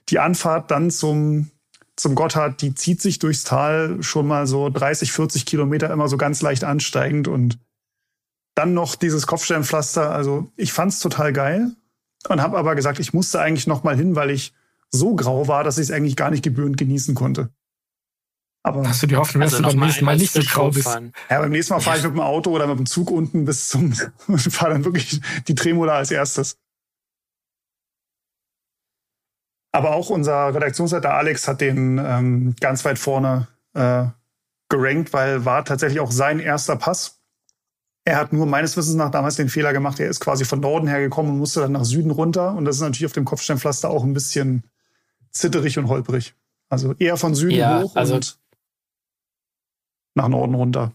[0.10, 1.52] die Anfahrt dann zum
[1.98, 6.18] zum Gotthard, die zieht sich durchs Tal schon mal so 30, 40 Kilometer immer so
[6.18, 7.60] ganz leicht ansteigend und
[8.56, 10.12] dann noch dieses Kopfsteinpflaster.
[10.12, 11.72] Also ich fand's total geil
[12.30, 14.54] und habe aber gesagt, ich musste eigentlich noch mal hin, weil ich
[14.90, 17.50] so grau war, dass ich es eigentlich gar nicht gebührend genießen konnte.
[18.64, 20.88] Aber Hast du die Hoffnung, also dass du beim nächsten Mal nicht so grau bist?
[21.30, 23.70] Ja, beim nächsten Mal fahre ich mit dem Auto oder mit dem Zug unten bis
[23.70, 23.94] zum
[24.28, 26.58] und fahre dann wirklich die Tremola als erstes.
[29.78, 34.06] Aber auch unser Redaktionsleiter Alex hat den ähm, ganz weit vorne äh,
[34.70, 37.22] gerankt, weil war tatsächlich auch sein erster Pass.
[38.04, 40.88] Er hat nur meines Wissens nach damals den Fehler gemacht, er ist quasi von Norden
[40.88, 42.56] her gekommen und musste dann nach Süden runter.
[42.56, 44.64] Und das ist natürlich auf dem Kopfsteinpflaster auch ein bisschen
[45.30, 46.34] zitterig und holprig.
[46.70, 48.40] Also eher von Süden ja, hoch also und
[50.16, 50.92] nach Norden runter.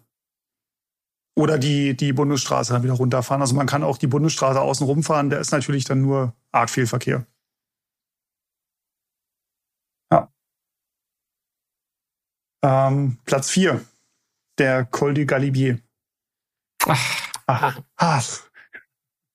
[1.37, 3.43] Oder die, die Bundesstraße dann wieder runterfahren.
[3.43, 6.89] Also man kann auch die Bundesstraße außen rumfahren, da ist natürlich dann nur arg viel
[6.89, 7.26] Verkehr.
[12.62, 13.80] Ähm, Platz 4,
[14.58, 15.78] der Col du Galibier.
[16.86, 17.32] Ach.
[17.46, 17.80] Ach.
[17.96, 18.40] Ach.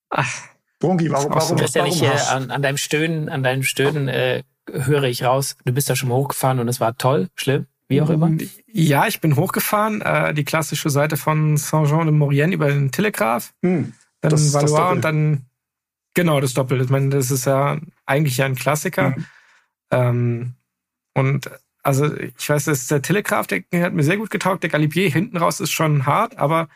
[0.10, 0.42] Ach.
[0.80, 4.08] Brunki, warum, warum, du bist ja nicht äh, an, an, deinem Stöhnen, an deinem Stöhnen
[4.08, 5.58] äh, höre ich raus.
[5.66, 8.32] Du bist da schon mal hochgefahren und es war toll, schlimm, wie auch immer.
[8.68, 14.32] Ja, ich bin hochgefahren, äh, die klassische Seite von Saint-Jean-de-Maurienne über den Telegraph, hm, dann
[14.32, 15.46] das, Valois das und dann
[16.14, 16.82] genau das Doppel.
[16.82, 19.16] Ich meine, das ist ja eigentlich ja ein Klassiker.
[19.16, 19.26] Hm.
[19.90, 20.54] Ähm,
[21.16, 21.50] und
[21.88, 24.62] also ich weiß, dass der Telegraph, der hat mir sehr gut getaugt.
[24.62, 26.68] Der Galibier hinten raus ist schon hart, aber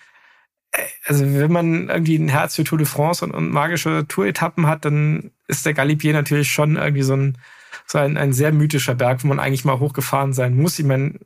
[0.72, 4.68] äh, also wenn man irgendwie ein Herz für Tour de France und, und magische Tour-Etappen
[4.68, 7.38] hat, dann ist der Galibier natürlich schon irgendwie so ein,
[7.86, 10.80] so ein, ein sehr mythischer Berg, wo man eigentlich mal hochgefahren sein muss.
[10.80, 11.20] Ich meine,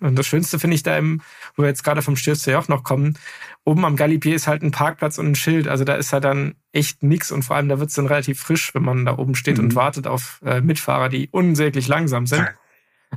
[0.00, 1.20] Und das Schönste finde ich da im,
[1.56, 3.18] wo wir jetzt gerade vom Stürze auch noch kommen,
[3.64, 5.68] oben am Galibier ist halt ein Parkplatz und ein Schild.
[5.68, 8.40] Also da ist halt dann echt nix und vor allem da wird es dann relativ
[8.40, 9.64] frisch, wenn man da oben steht mhm.
[9.64, 12.48] und wartet auf äh, Mitfahrer, die unsäglich langsam sind.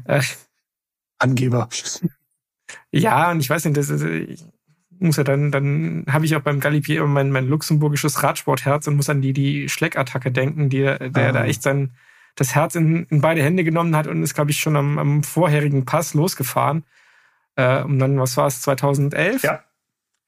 [0.06, 0.22] Äh,
[1.20, 1.70] Angeber.
[2.92, 4.44] Ja, und ich weiß nicht, das ist, ich
[5.00, 8.96] muss ja dann, dann habe ich auch beim Galibier immer mein, mein luxemburgisches Radsportherz und
[8.96, 11.32] muss an die, die Schleckattacke denken, die, der ah.
[11.32, 11.92] da echt sein,
[12.36, 15.24] das Herz in, in beide Hände genommen hat und ist, glaube ich, schon am, am
[15.24, 16.84] vorherigen Pass losgefahren.
[17.56, 19.44] Äh, und dann, was war es, 2011?
[19.44, 19.64] Ja.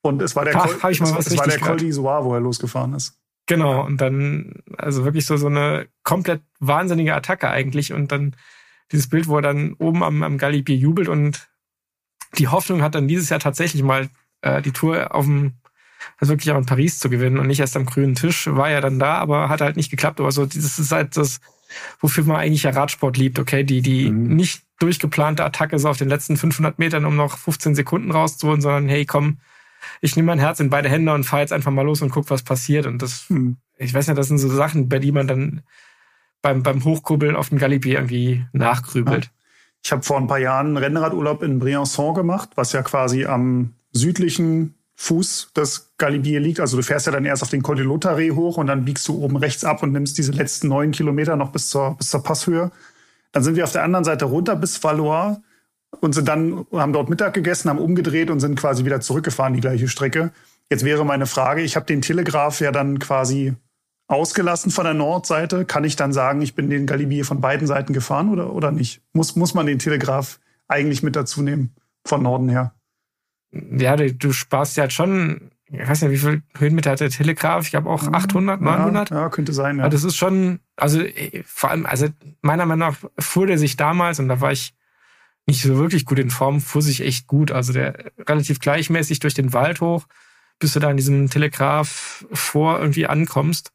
[0.01, 2.33] Und es war der, Ach, Col, ich mal es, es war der Col d'Isoire, wo
[2.35, 3.19] er losgefahren ist.
[3.47, 7.93] Genau, und dann, also wirklich so, so eine komplett wahnsinnige Attacke eigentlich.
[7.93, 8.35] Und dann
[8.91, 11.47] dieses Bild, wo er dann oben am, am Galibier jubelt und
[12.37, 14.09] die Hoffnung hat dann dieses Jahr tatsächlich mal
[14.41, 15.53] äh, die Tour auf dem,
[16.17, 18.47] also wirklich auch in Paris zu gewinnen und nicht erst am grünen Tisch.
[18.47, 20.19] War ja dann da, aber hat halt nicht geklappt.
[20.19, 21.39] Aber so, das ist halt das,
[21.99, 23.63] wofür man eigentlich ja Radsport liebt, okay?
[23.63, 24.35] Die, die mhm.
[24.35, 28.89] nicht durchgeplante Attacke so auf den letzten 500 Metern, um noch 15 Sekunden rauszuholen, sondern
[28.89, 29.39] hey, komm,
[30.01, 32.29] ich nehme mein Herz in beide Hände und fahre jetzt einfach mal los und guck,
[32.29, 32.85] was passiert.
[32.85, 33.57] Und das, mhm.
[33.77, 35.61] ich weiß nicht, das sind so Sachen, bei die man dann
[36.45, 39.31] beim, beim Hochkurbeln auf den Galibier irgendwie nachgrübelt.
[39.83, 43.73] Ich habe vor ein paar Jahren einen Rennradurlaub in Briançon gemacht, was ja quasi am
[43.91, 46.59] südlichen Fuß des Galibier liegt.
[46.59, 49.07] Also du fährst ja dann erst auf den Col de Lotare hoch und dann biegst
[49.07, 52.21] du oben rechts ab und nimmst diese letzten neun Kilometer noch bis zur, bis zur
[52.21, 52.69] Passhöhe.
[53.31, 55.37] Dann sind wir auf der anderen Seite runter bis Valois
[55.99, 59.61] und sind dann, haben dort Mittag gegessen, haben umgedreht und sind quasi wieder zurückgefahren, die
[59.61, 60.31] gleiche Strecke.
[60.69, 63.55] Jetzt wäre meine Frage, ich habe den Telegraph ja dann quasi
[64.07, 65.65] ausgelassen von der Nordseite.
[65.65, 69.01] Kann ich dann sagen, ich bin den Galibier von beiden Seiten gefahren oder, oder nicht?
[69.13, 71.75] Muss, muss man den Telegraph eigentlich mit dazu nehmen,
[72.05, 72.73] von Norden her?
[73.51, 77.09] Ja, du, du sparst ja halt schon, ich weiß nicht, wie viel Höhenmeter hat der
[77.09, 77.65] Telegraph?
[77.65, 79.09] Ich glaube auch 800, 900.
[79.09, 79.83] Ja, ja könnte sein, ja.
[79.83, 81.01] Aber das ist schon, also
[81.45, 82.07] vor allem, also
[82.41, 84.75] meiner Meinung nach fuhr der sich damals, und da war ich
[85.47, 87.51] nicht so wirklich gut in Form, fuhr sich echt gut.
[87.51, 90.07] Also der relativ gleichmäßig durch den Wald hoch,
[90.59, 93.71] bis du da in diesem Telegraph vor irgendwie ankommst.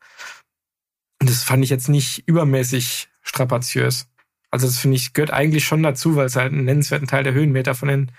[1.21, 4.07] Und das fand ich jetzt nicht übermäßig strapaziös.
[4.51, 7.35] Also das finde ich, gehört eigentlich schon dazu, weil es halt einen nennenswerten Teil der
[7.35, 8.13] Höhenmeter von den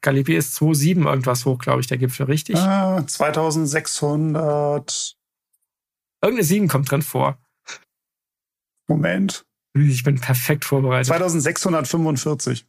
[0.00, 2.56] Galibier ist 2,7 irgendwas hoch, glaube ich, der Gipfel, richtig?
[2.56, 5.16] Ah, 2600.
[6.22, 7.38] Irgendeine 7 kommt drin vor.
[8.88, 9.44] Moment.
[9.74, 11.06] Ich bin perfekt vorbereitet.
[11.06, 12.66] 2645.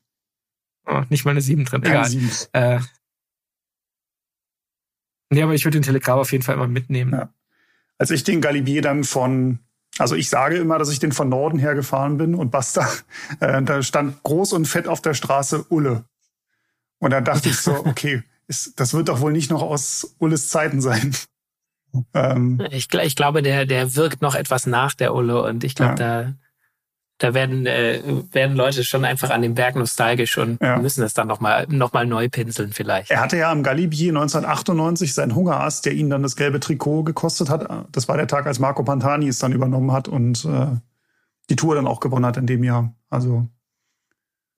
[0.86, 1.84] Oh, nicht mal eine 7 drin.
[1.84, 2.10] Egal.
[2.10, 2.30] 7.
[2.54, 2.80] Äh,
[5.30, 7.14] nee, aber ich würde den Telegraph auf jeden Fall immer mitnehmen.
[7.14, 7.34] Ja.
[7.98, 9.60] Als ich den Galibier dann von
[10.00, 12.88] also ich sage immer, dass ich den von Norden her gefahren bin und basta.
[13.40, 16.06] Äh, da stand groß und fett auf der Straße Ulle.
[17.00, 20.50] Und dann dachte ich so, okay, ist, das wird doch wohl nicht noch aus Ulles
[20.50, 21.16] Zeiten sein.
[22.14, 26.02] Ähm, ich, ich, glaube, der, der wirkt noch etwas nach der Ulle und ich glaube,
[26.02, 26.24] ja.
[26.24, 26.34] da,
[27.18, 28.02] da werden, äh,
[28.32, 30.78] werden Leute schon einfach an dem Berg nostalgisch und ja.
[30.78, 33.10] müssen es dann nochmal noch mal neu pinseln vielleicht.
[33.10, 37.50] Er hatte ja am Galibier 1998 seinen Hungerast, der ihn dann das gelbe Trikot gekostet
[37.50, 37.68] hat.
[37.92, 40.68] Das war der Tag, als Marco Pantani es dann übernommen hat und äh,
[41.50, 42.94] die Tour dann auch gewonnen hat in dem Jahr.
[43.10, 43.48] Also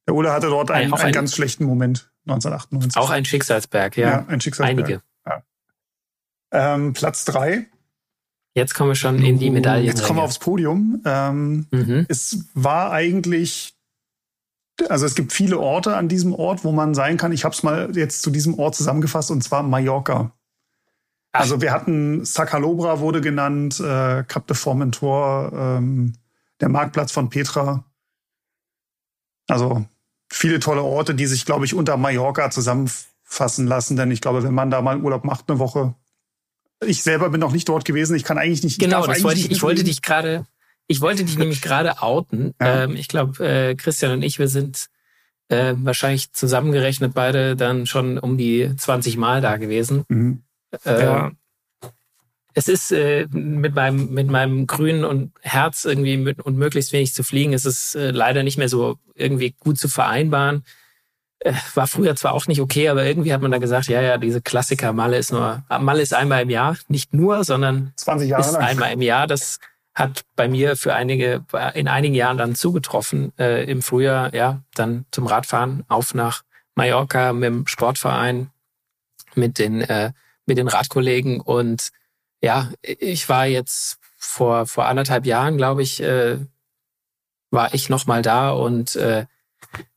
[0.07, 3.01] der Ulle hatte dort einen, einen, einen ganz schlechten Moment 1998.
[3.01, 4.10] Auch ein Schicksalsberg, ja.
[4.10, 4.80] Ja, ein Schicksalsberg.
[4.80, 5.01] Einige.
[5.26, 5.43] Ja.
[6.51, 7.68] Ähm, Platz drei
[8.60, 9.86] Jetzt kommen wir schon in die Medaille.
[9.86, 11.01] Jetzt kommen wir aufs Podium.
[11.05, 12.05] Ähm, mhm.
[12.10, 13.74] Es war eigentlich,
[14.89, 17.32] also es gibt viele Orte an diesem Ort, wo man sein kann.
[17.32, 20.34] Ich habe es mal jetzt zu diesem Ort zusammengefasst und zwar Mallorca.
[21.32, 21.39] Ach.
[21.39, 26.14] Also wir hatten Sacalobra wurde genannt, äh, Cap de Formentor, ähm,
[26.60, 27.86] der Marktplatz von Petra.
[29.47, 29.86] Also
[30.30, 33.95] viele tolle Orte, die sich, glaube ich, unter Mallorca zusammenfassen lassen.
[33.95, 35.95] Denn ich glaube, wenn man da mal Urlaub macht, eine Woche,
[36.86, 38.15] ich selber bin noch nicht dort gewesen.
[38.15, 38.80] Ich kann eigentlich nicht.
[38.80, 39.51] Genau, das wollte ich.
[39.51, 40.45] Ich wollte dich gerade.
[40.88, 42.53] Ich wollte dich nämlich gerade outen.
[42.59, 42.84] Ja.
[42.84, 44.88] Ähm, ich glaube, äh, Christian und ich, wir sind
[45.49, 50.03] äh, wahrscheinlich zusammengerechnet beide dann schon um die 20 Mal da gewesen.
[50.07, 50.43] Mhm.
[50.86, 51.32] Äh, ja.
[52.55, 57.13] Es ist äh, mit meinem mit meinem grünen und Herz irgendwie mit, und möglichst wenig
[57.13, 60.63] zu fliegen, ist es äh, leider nicht mehr so irgendwie gut zu vereinbaren.
[61.39, 64.17] Äh, war früher zwar auch nicht okay, aber irgendwie hat man da gesagt, ja, ja,
[64.17, 68.43] diese Klassiker, Malle ist nur, Malle ist einmal im Jahr, nicht nur, sondern 20 Jahre
[68.43, 68.63] ist lang.
[68.63, 69.27] einmal im Jahr.
[69.27, 69.59] Das
[69.93, 75.05] hat bei mir für einige, in einigen Jahren dann zugetroffen, äh, im Frühjahr, ja, dann
[75.11, 76.43] zum Radfahren auf nach
[76.75, 78.49] Mallorca mit dem Sportverein,
[79.35, 80.11] mit den, äh,
[80.45, 81.89] mit den Radkollegen und
[82.41, 86.37] ja, ich war jetzt vor, vor anderthalb Jahren, glaube ich, äh,
[87.51, 89.25] war ich noch mal da und äh,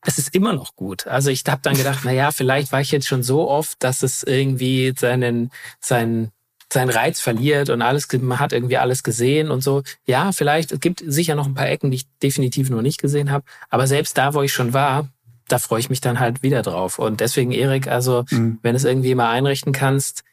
[0.05, 1.07] es ist immer noch gut.
[1.07, 4.03] Also ich habe dann gedacht, na ja, vielleicht war ich jetzt schon so oft, dass
[4.03, 6.31] es irgendwie seinen seinen
[6.71, 9.83] seinen Reiz verliert und alles man hat irgendwie alles gesehen und so.
[10.05, 13.31] Ja, vielleicht es gibt sicher noch ein paar Ecken, die ich definitiv noch nicht gesehen
[13.31, 15.07] habe, aber selbst da, wo ich schon war,
[15.47, 16.99] da freue ich mich dann halt wieder drauf.
[16.99, 18.59] Und deswegen, Erik, also mhm.
[18.61, 20.23] wenn es irgendwie mal einrichten kannst,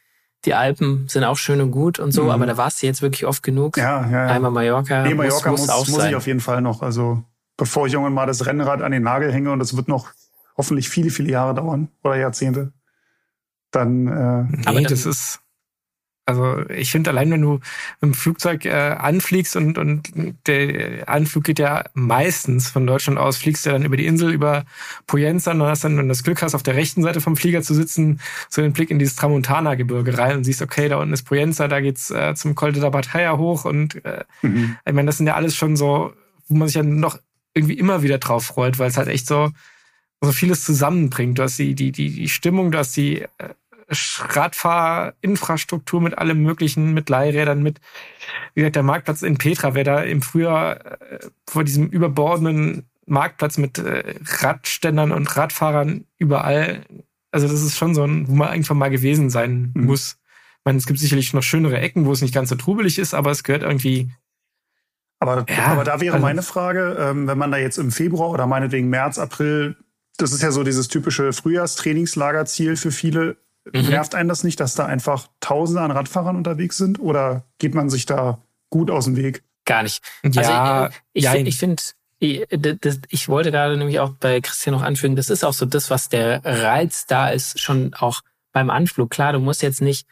[0.45, 2.29] die Alpen sind auch schön und gut und so, mhm.
[2.31, 3.77] aber da warst du jetzt wirklich oft genug.
[3.77, 4.27] Ja, ja, ja.
[4.27, 5.03] Einmal Mallorca.
[5.03, 6.81] Nee, Mallorca muss, muss, muss, muss ich auf jeden Fall noch.
[6.81, 7.23] Also
[7.61, 10.09] bevor ich irgendwann mal das Rennrad an den Nagel hänge und das wird noch
[10.57, 12.73] hoffentlich viele, viele Jahre dauern oder Jahrzehnte,
[13.69, 14.07] dann.
[14.07, 15.39] Äh, nee, aber das ist
[16.25, 17.59] also ich finde allein, wenn du
[18.01, 20.11] im Flugzeug äh, anfliegst und, und
[20.47, 24.65] der Anflug geht ja meistens von Deutschland aus, fliegst du dann über die Insel, über
[25.05, 27.61] Poyenza und hast dann, wenn du das Glück hast, auf der rechten Seite vom Flieger
[27.61, 31.23] zu sitzen, so den Blick in dieses Tramontana-Gebirge rein und siehst, okay, da unten ist
[31.23, 34.77] Poyenza, da geht's äh, zum Col de la Batalla hoch und äh, mhm.
[34.83, 36.13] ich meine, das sind ja alles schon so,
[36.47, 37.19] wo man sich ja noch
[37.53, 39.51] irgendwie immer wieder drauf freut, weil es halt echt so
[40.21, 41.39] so vieles zusammenbringt.
[41.39, 43.27] Du hast die, die, die, die Stimmung, du hast die äh,
[43.89, 47.81] Radfahrinfrastruktur mit allem möglichen, mit Leihrädern, mit,
[48.53, 53.57] wie gesagt, der Marktplatz in Petra, wer da im Frühjahr äh, vor diesem überbordenden Marktplatz
[53.57, 56.85] mit äh, Radständern und Radfahrern überall,
[57.31, 59.85] also das ist schon so ein, wo man irgendwann mal gewesen sein mhm.
[59.85, 60.17] muss.
[60.59, 63.15] Ich meine, es gibt sicherlich noch schönere Ecken, wo es nicht ganz so trubelig ist,
[63.15, 64.11] aber es gehört irgendwie
[65.21, 68.29] aber, ja, aber da wäre also, meine Frage, ähm, wenn man da jetzt im Februar
[68.31, 69.77] oder meinetwegen März, April,
[70.17, 73.89] das ist ja so dieses typische Frühjahrstrainingslagerziel für viele, Mhm.
[73.89, 76.99] Nervt einen das nicht, dass da einfach Tausende an Radfahrern unterwegs sind?
[76.99, 79.43] Oder geht man sich da gut aus dem Weg?
[79.65, 80.03] Gar nicht.
[80.23, 81.83] Ja, also ich, ich, ich finde,
[82.19, 82.45] ich,
[83.09, 86.09] ich wollte gerade nämlich auch bei Christian noch anfügen, das ist auch so das, was
[86.09, 89.11] der Reiz da ist, schon auch beim Anflug.
[89.11, 90.07] Klar, du musst jetzt nicht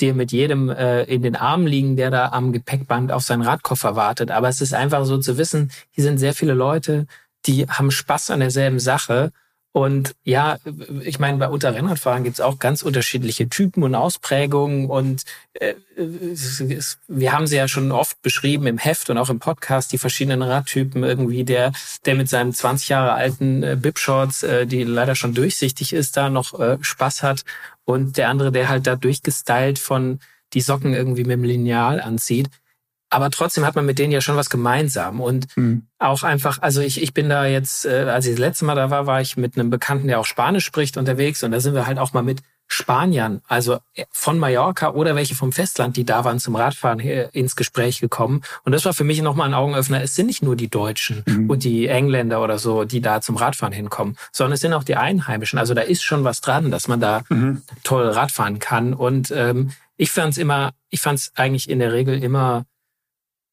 [0.00, 3.96] dir mit jedem äh, in den Armen liegen, der da am Gepäckband auf seinen Radkoffer
[3.96, 4.30] wartet.
[4.30, 7.06] Aber es ist einfach so zu wissen, hier sind sehr viele Leute,
[7.46, 9.32] die haben Spaß an derselben Sache
[9.72, 10.58] und ja,
[11.00, 14.90] ich meine, bei unter Rennradfahren gibt's auch ganz unterschiedliche Typen und Ausprägungen.
[14.90, 15.22] Und
[15.54, 19.90] äh, es, wir haben sie ja schon oft beschrieben im Heft und auch im Podcast,
[19.92, 21.02] die verschiedenen Radtypen.
[21.02, 21.72] Irgendwie der,
[22.04, 26.28] der mit seinem 20 Jahre alten äh, Bib-Shorts, äh, die leider schon durchsichtig ist, da
[26.28, 27.44] noch äh, Spaß hat.
[27.84, 30.20] Und der andere, der halt da durchgestylt von
[30.52, 32.50] die Socken irgendwie mit dem Lineal anzieht
[33.12, 35.86] aber trotzdem hat man mit denen ja schon was gemeinsam und mhm.
[35.98, 38.88] auch einfach, also ich, ich bin da jetzt, äh, als ich das letzte Mal da
[38.88, 41.86] war, war ich mit einem Bekannten, der auch Spanisch spricht, unterwegs und da sind wir
[41.86, 46.24] halt auch mal mit Spaniern, also äh, von Mallorca oder welche vom Festland, die da
[46.24, 48.42] waren zum Radfahren ins Gespräch gekommen.
[48.64, 50.02] Und das war für mich nochmal ein Augenöffner.
[50.02, 51.50] Es sind nicht nur die Deutschen mhm.
[51.50, 54.96] und die Engländer oder so, die da zum Radfahren hinkommen, sondern es sind auch die
[54.96, 55.58] Einheimischen.
[55.58, 57.60] Also da ist schon was dran, dass man da mhm.
[57.82, 58.94] toll Radfahren kann.
[58.94, 62.64] Und ähm, ich fand es immer, ich fand es eigentlich in der Regel immer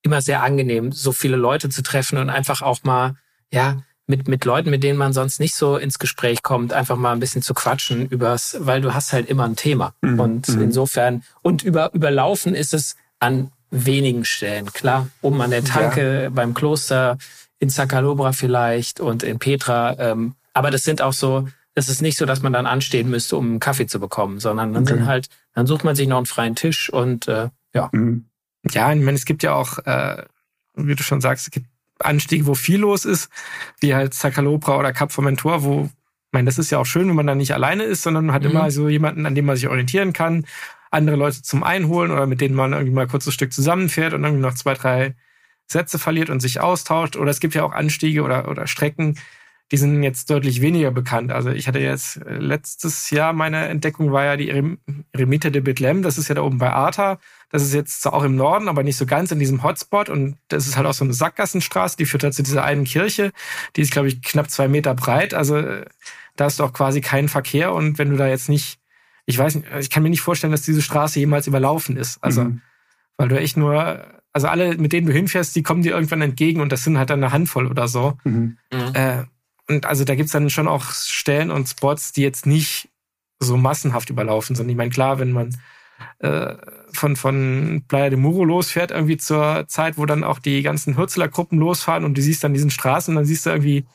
[0.01, 3.15] immer sehr angenehm, so viele Leute zu treffen und einfach auch mal,
[3.51, 3.77] ja,
[4.07, 7.19] mit, mit Leuten, mit denen man sonst nicht so ins Gespräch kommt, einfach mal ein
[7.19, 9.93] bisschen zu quatschen übers, weil du hast halt immer ein Thema.
[10.01, 10.19] Mhm.
[10.19, 10.63] Und mhm.
[10.63, 14.73] insofern, und über, überlaufen ist es an wenigen Stellen.
[14.73, 16.29] Klar, oben an der Tanke, ja.
[16.29, 17.19] beim Kloster,
[17.59, 19.95] in Sakalobra vielleicht und in Petra.
[19.99, 23.37] Ähm, aber das sind auch so, es ist nicht so, dass man dann anstehen müsste,
[23.37, 24.93] um einen Kaffee zu bekommen, sondern dann okay.
[24.95, 27.89] sind halt, dann sucht man sich noch einen freien Tisch und äh, ja.
[27.91, 28.25] Mhm.
[28.71, 30.23] Ja, ich meine, es gibt ja auch, äh,
[30.75, 31.67] wie du schon sagst, es gibt
[31.99, 33.29] Anstiege, wo viel los ist,
[33.79, 37.15] wie halt Zacalobra oder Cap Formentor, wo, ich meine, das ist ja auch schön, wenn
[37.15, 38.51] man da nicht alleine ist, sondern man hat mhm.
[38.51, 40.45] immer so jemanden, an dem man sich orientieren kann,
[40.91, 44.23] andere Leute zum Einholen oder mit denen man irgendwie mal kurz ein Stück zusammenfährt und
[44.23, 45.15] irgendwie noch zwei, drei
[45.67, 47.15] Sätze verliert und sich austauscht.
[47.15, 49.19] Oder es gibt ja auch Anstiege oder, oder Strecken,
[49.71, 51.31] die sind jetzt deutlich weniger bekannt.
[51.31, 54.49] Also ich hatte jetzt äh, letztes Jahr meine Entdeckung war ja die
[55.13, 56.01] Eremite de Bethlehem.
[56.01, 57.19] Das ist ja da oben bei Arta.
[57.51, 60.09] Das ist jetzt zwar auch im Norden, aber nicht so ganz in diesem Hotspot.
[60.09, 63.31] Und das ist halt auch so eine Sackgassenstraße, die führt halt zu dieser einen Kirche.
[63.75, 65.33] Die ist, glaube ich, knapp zwei Meter breit.
[65.33, 65.63] Also
[66.35, 67.73] da ist auch quasi kein Verkehr.
[67.73, 68.79] Und wenn du da jetzt nicht,
[69.25, 72.23] ich weiß nicht, ich kann mir nicht vorstellen, dass diese Straße jemals überlaufen ist.
[72.23, 72.61] Also, mhm.
[73.17, 76.61] weil du echt nur, also alle, mit denen du hinfährst, die kommen dir irgendwann entgegen
[76.61, 78.17] und das sind halt dann eine Handvoll oder so.
[78.23, 78.57] Mhm.
[78.71, 79.23] Äh,
[79.67, 82.89] und also da gibt's dann schon auch Stellen und Spots, die jetzt nicht
[83.39, 84.69] so massenhaft überlaufen sind.
[84.69, 85.55] Ich meine, klar, wenn man
[86.19, 86.55] äh,
[86.91, 91.59] von, von Playa de Muro losfährt, irgendwie zur Zeit, wo dann auch die ganzen Hürzeler-Gruppen
[91.59, 93.85] losfahren und du siehst dann diesen Straßen, dann siehst du irgendwie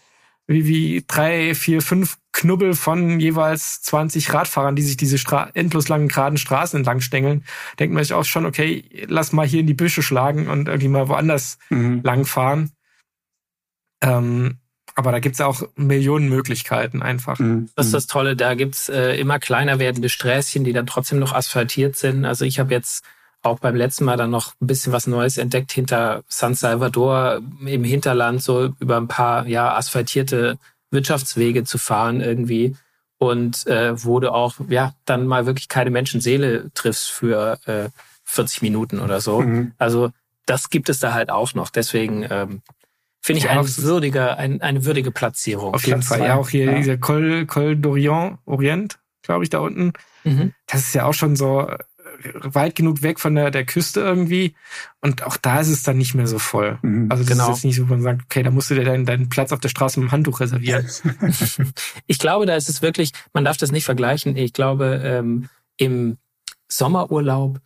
[0.46, 5.88] wie, wie drei, vier, fünf Knubbel von jeweils 20 Radfahrern, die sich diese Stra endlos
[5.88, 7.44] langen geraden Straßen entlang stängeln,
[7.78, 10.88] denkt man sich auch schon, okay, lass mal hier in die Büsche schlagen und irgendwie
[10.88, 12.00] mal woanders mhm.
[12.02, 12.72] langfahren.
[14.02, 14.58] Ähm,
[14.94, 17.38] aber da gibt's auch Millionen Möglichkeiten einfach.
[17.38, 17.68] Mhm.
[17.74, 21.32] Das ist das Tolle, da gibt's äh, immer kleiner werdende Sträßchen, die dann trotzdem noch
[21.32, 22.24] asphaltiert sind.
[22.24, 23.04] Also ich habe jetzt
[23.42, 27.84] auch beim letzten Mal dann noch ein bisschen was Neues entdeckt hinter San Salvador im
[27.84, 30.58] Hinterland, so über ein paar ja asphaltierte
[30.90, 32.76] Wirtschaftswege zu fahren irgendwie.
[33.18, 37.88] Und äh, wo du auch ja dann mal wirklich keine Menschenseele triffst für äh,
[38.24, 39.40] 40 Minuten oder so.
[39.40, 39.72] Mhm.
[39.78, 40.10] Also
[40.46, 41.70] das gibt es da halt auch noch.
[41.70, 42.62] Deswegen ähm,
[43.24, 45.72] Finde ich Ja, ein würdiger, ein, eine würdige Platzierung.
[45.72, 46.18] Auf jeden Fall.
[46.18, 46.26] zwei.
[46.26, 46.74] Ja, auch hier Ja.
[46.74, 49.94] dieser Col, Col d'Orient, Orient, glaube ich, da unten.
[50.24, 50.52] Mhm.
[50.66, 51.78] Das ist ja auch schon so äh,
[52.42, 54.54] weit genug weg von der, der Küste irgendwie.
[55.00, 56.78] Und auch da ist es dann nicht mehr so voll.
[56.82, 57.06] Mhm.
[57.10, 57.44] Also das Genau.
[57.50, 59.52] ist jetzt nicht so, wo man sagt, okay, da musst du dir deinen, deinen Platz
[59.52, 60.86] auf der Straße mit dem Handtuch reservieren.
[62.06, 64.36] Ich glaube, da ist es wirklich, man darf das nicht vergleichen.
[64.36, 65.48] Ich glaube, ähm,
[65.78, 66.18] im
[66.68, 67.58] Sommerurlaub,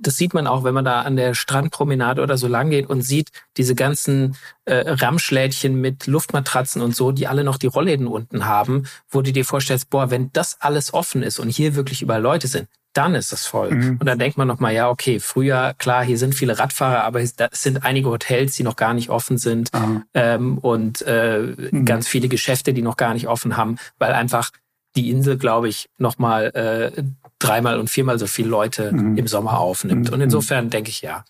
[0.00, 3.02] das sieht man auch, wenn man da an der Strandpromenade oder so lang geht und
[3.02, 8.46] sieht diese ganzen äh, Ramschlädchen mit Luftmatratzen und so, die alle noch die Rollläden unten
[8.46, 12.22] haben, wo du dir vorstellst, boah, wenn das alles offen ist und hier wirklich überall
[12.22, 13.70] Leute sind, dann ist das voll.
[13.70, 13.98] Mhm.
[14.00, 17.36] Und dann denkt man nochmal, ja, okay, früher, klar, hier sind viele Radfahrer, aber es
[17.36, 20.02] da sind einige Hotels, die noch gar nicht offen sind Aha.
[20.14, 21.84] ähm, und äh, Mhm.
[21.84, 24.50] ganz viele Geschäfte, die noch gar nicht offen haben, weil einfach
[24.96, 27.02] die Insel, glaube ich, nochmal äh,
[27.38, 29.16] dreimal und viermal so viele Leute Mhm.
[29.16, 30.08] im Sommer aufnimmt.
[30.08, 30.14] Mhm.
[30.14, 31.24] Und insofern denke ich ja,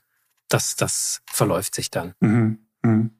[0.48, 2.14] das, das verläuft sich dann.
[2.20, 2.58] Mhm.
[2.82, 3.10] Mhm.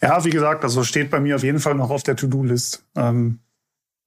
[0.00, 2.84] Ja, wie gesagt, also steht bei mir auf jeden Fall noch auf der To-Do-List.
[2.96, 3.40] Ähm,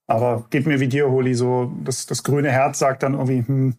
[0.07, 3.75] aber geht mir wie dir, Holi, so das, das grüne Herz sagt dann irgendwie, hm,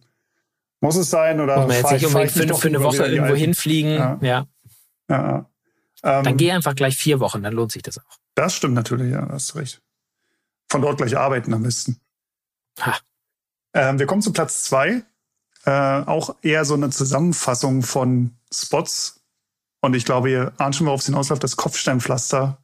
[0.81, 3.35] muss es sein oder Muss man jetzt nicht unbedingt für, doch für eine Woche irgendwo
[3.35, 3.91] hinfliegen.
[3.93, 4.17] Ja.
[4.21, 4.47] Ja.
[5.09, 5.49] Ja, ja.
[6.03, 8.17] Ähm, Dann geh einfach gleich vier Wochen, dann lohnt sich das auch.
[8.35, 9.81] Das stimmt natürlich, ja, hast recht.
[10.69, 11.99] Von dort gleich arbeiten am besten.
[12.81, 12.95] Ha.
[13.77, 15.03] Ähm, wir kommen zu Platz zwei.
[15.63, 19.23] Äh, auch eher so eine Zusammenfassung von Spots.
[19.81, 22.57] Und ich glaube, ihr ahnt schon, worauf es hinausläuft, das Kopfsteinpflaster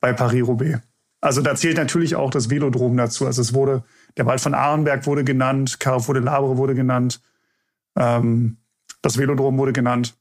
[0.00, 0.80] bei Paris-Roubaix.
[1.22, 3.24] Also da zählt natürlich auch das Velodrom dazu.
[3.24, 3.84] Also es wurde,
[4.18, 7.20] der Wald von Ahrenberg wurde genannt, Carrefour de Labre wurde genannt,
[7.96, 8.58] ähm,
[9.00, 10.14] das Velodrom wurde genannt.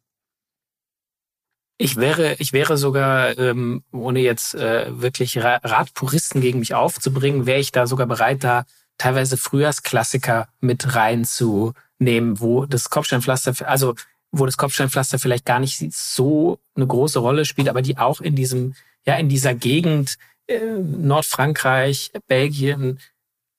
[1.77, 7.45] Ich wäre, ich wäre sogar, ähm, ohne jetzt äh, wirklich Ra Radpuristen gegen mich aufzubringen,
[7.45, 8.65] wäre ich da sogar bereit, da
[8.97, 13.95] teilweise Frühjahrsklassiker mit reinzunehmen, wo das Kopfsteinpflaster, also
[14.31, 18.35] wo das Kopfsteinpflaster vielleicht gar nicht so eine große Rolle spielt, aber die auch in
[18.35, 18.75] diesem,
[19.05, 20.17] ja, in dieser Gegend
[20.47, 22.99] äh, Nordfrankreich, Belgien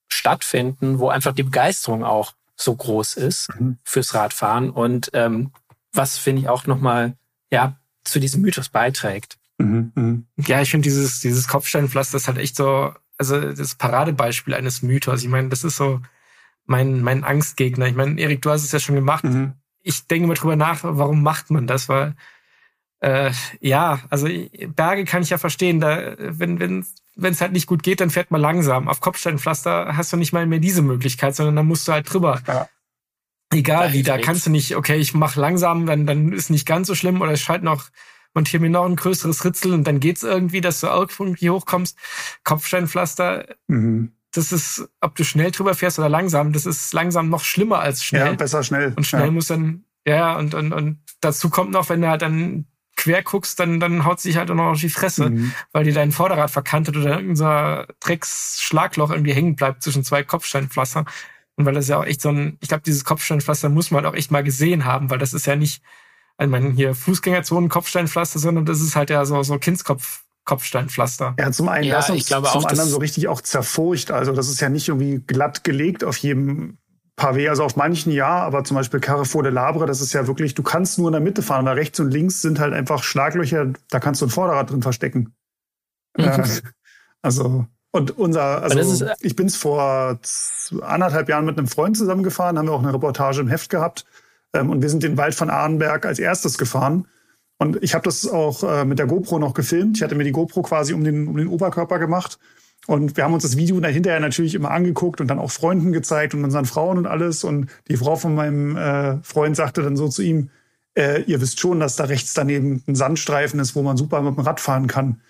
[0.08, 3.78] stattfinden, wo einfach die Begeisterung auch so groß ist Mhm.
[3.84, 5.52] fürs Radfahren und ähm,
[5.92, 7.14] was finde ich auch nochmal,
[7.50, 9.38] ja, zu diesem Mythos beiträgt.
[9.58, 10.26] Mhm, mhm.
[10.36, 15.22] Ja, ich finde dieses, dieses Kopfsteinpflaster ist halt echt so, also das Paradebeispiel eines Mythos.
[15.22, 16.00] Ich meine, das ist so
[16.64, 17.86] mein, mein Angstgegner.
[17.86, 19.24] Ich meine, Erik, du hast es ja schon gemacht.
[19.24, 19.54] Mhm.
[19.82, 21.88] Ich denke mal drüber nach, warum macht man das?
[21.88, 22.14] Weil,
[23.00, 24.28] äh, ja, also
[24.74, 25.80] Berge kann ich ja verstehen.
[25.80, 28.88] Da, wenn, wenn, wenn es halt nicht gut geht, dann fährt man langsam.
[28.88, 32.40] Auf Kopfsteinpflaster hast du nicht mal mehr diese Möglichkeit, sondern dann musst du halt drüber.
[32.46, 32.68] Ja.
[33.52, 36.66] Egal Da wie, da kannst du nicht, okay, ich mach langsam, dann, dann ist nicht
[36.66, 37.86] ganz so schlimm oder ich schalte noch,
[38.34, 41.96] montiere mir noch ein größeres Ritzel und dann geht's irgendwie, dass du irgendwie hochkommst.
[42.44, 44.12] Kopfsteinpflaster, Mhm.
[44.32, 48.04] das ist, ob du schnell drüber fährst oder langsam, das ist langsam noch schlimmer als
[48.04, 48.26] schnell.
[48.26, 48.92] Ja, besser schnell.
[48.96, 49.30] Und schnell ja.
[49.30, 52.66] muss dann, ja, und, und, und dazu kommt noch, wenn du halt dann
[52.96, 55.52] quer guckst, dann, dann haut sich halt auch noch auf die Fresse, Mhm.
[55.72, 61.04] weil dir dein Vorderrad verkantet oder irgendein Drecksschlagloch irgendwie hängen bleibt zwischen zwei Kopfsteinpflaster.
[61.56, 64.12] Und weil das ja auch echt so ein, ich glaube, dieses Kopfsteinpflaster muss man halt
[64.12, 65.82] auch echt mal gesehen haben, weil das ist ja nicht,
[66.38, 71.34] also man hier Fußgängerzonen Kopfsteinpflaster, sondern das ist halt ja so, so Kindskopf Kopfsteinpflaster.
[71.38, 74.10] Ja, zum einen Ja, das und ich glaube zum auch, anderen so richtig auch zerfurcht.
[74.10, 76.78] Also das ist ja nicht irgendwie glatt gelegt auf jedem
[77.18, 77.50] Pavé.
[77.50, 80.62] Also auf manchen ja, aber zum Beispiel Carrefour de Labre, das ist ja wirklich, du
[80.62, 81.66] kannst nur in der Mitte fahren.
[81.66, 85.34] Da rechts und links sind halt einfach Schlaglöcher, da kannst du ein Vorderrad drin verstecken.
[86.16, 86.42] Äh,
[87.20, 91.96] also und unser, also ist- äh, ich bin's vor z- anderthalb Jahren mit einem Freund
[91.96, 94.06] zusammengefahren, haben wir auch eine Reportage im Heft gehabt.
[94.52, 97.06] Ähm, und wir sind den Wald von Ahrenberg als erstes gefahren.
[97.58, 99.96] Und ich habe das auch äh, mit der GoPro noch gefilmt.
[99.96, 102.38] Ich hatte mir die GoPro quasi um den, um den Oberkörper gemacht.
[102.86, 105.92] Und wir haben uns das Video dann hinterher natürlich immer angeguckt und dann auch Freunden
[105.92, 107.44] gezeigt und unseren Frauen und alles.
[107.44, 110.50] Und die Frau von meinem äh, Freund sagte dann so zu ihm,
[110.96, 114.36] äh, ihr wisst schon, dass da rechts daneben ein Sandstreifen ist, wo man super mit
[114.36, 115.20] dem Rad fahren kann.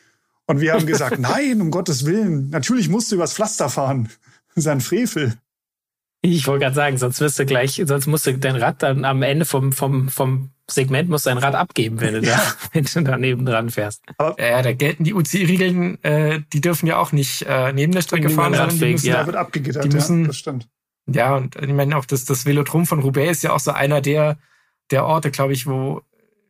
[0.47, 4.09] Und wir haben gesagt, nein, um Gottes Willen, natürlich musst du übers Pflaster fahren.
[4.55, 5.35] Das ist ein Frevel.
[6.21, 9.23] Ich wollte gerade sagen, sonst wirst du gleich, sonst musst du dein Rad dann am
[9.23, 12.41] Ende vom, vom, vom Segment musst du dein Rad abgeben, wenn du da,
[12.73, 14.03] wenn du daneben dran fährst.
[14.19, 18.27] Ja, da gelten die UCI-Regeln, äh, die dürfen ja auch nicht äh, neben der Strecke
[18.27, 19.21] Neben fahren, sondern die Radweg, müssen ja.
[19.21, 20.69] Da wird abgegittert, Die müssen- ja, das stimmt.
[21.11, 24.03] Ja, und ich meine auch, das, das Velodrom von Roubaix ist ja auch so einer
[24.03, 24.37] der,
[24.91, 26.03] der Orte, glaube ich, wo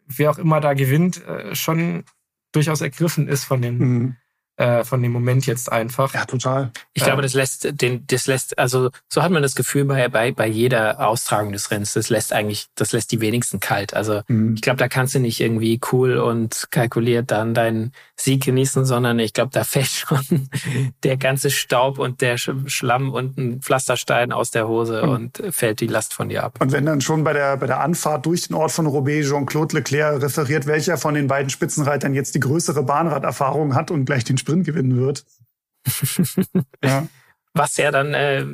[0.09, 2.05] wer auch immer da gewinnt, äh, schon
[2.53, 4.17] durchaus ergriffen ist von den, Mhm.
[4.59, 6.13] Äh, von dem Moment jetzt einfach.
[6.15, 6.71] Ja, total.
[6.93, 10.33] Ich glaube, das lässt den, das lässt, also so hat man das Gefühl bei, bei,
[10.33, 13.95] bei jeder Austragung des Rennens, das lässt eigentlich, das lässt die wenigsten kalt.
[13.95, 14.55] Also Mhm.
[14.55, 19.19] ich glaube, da kannst du nicht irgendwie cool und kalkuliert dann deinen Sieg genießen, sondern
[19.21, 20.49] ich glaube, da fällt schon
[21.05, 25.81] der ganze Staub und der Sch- Schlamm und ein Pflasterstein aus der Hose und fällt
[25.81, 26.57] die Last von dir ab.
[26.61, 29.77] Und wenn dann schon bei der, bei der Anfahrt durch den Ort von Roubaix Jean-Claude
[29.77, 34.37] Leclerc referiert, welcher von den beiden Spitzenreitern jetzt die größere Bahnraderfahrung hat und gleich den
[34.49, 35.25] Sprint gewinnen wird.
[36.85, 37.07] ja,
[37.55, 38.45] Was ja dann äh,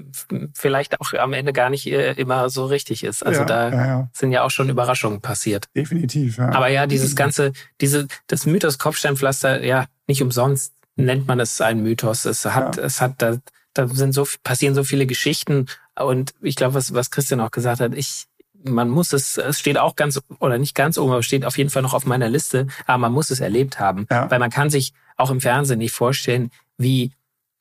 [0.54, 3.24] vielleicht auch am Ende gar nicht äh, immer so richtig ist.
[3.24, 5.66] Also ja, da ja, ja, sind ja auch schon Überraschungen passiert.
[5.76, 6.38] definitiv.
[6.38, 6.50] Ja.
[6.52, 11.82] Aber ja, dieses ganze, diese, das Mythos Kopfsteinpflaster, ja, nicht umsonst nennt man es ein
[11.82, 12.24] Mythos.
[12.24, 13.38] Es hat, es hat, da,
[13.72, 15.66] da sind so, passieren so viele Geschichten.
[15.98, 18.26] Und ich glaube, was, was Christian auch gesagt hat, ich,
[18.64, 21.70] man muss es, es steht auch ganz, oder nicht ganz oben, aber steht auf jeden
[21.70, 24.06] Fall noch auf meiner Liste, aber man muss es erlebt haben.
[24.10, 24.30] Ja.
[24.30, 27.12] Weil man kann sich auch im Fernsehen nicht vorstellen, wie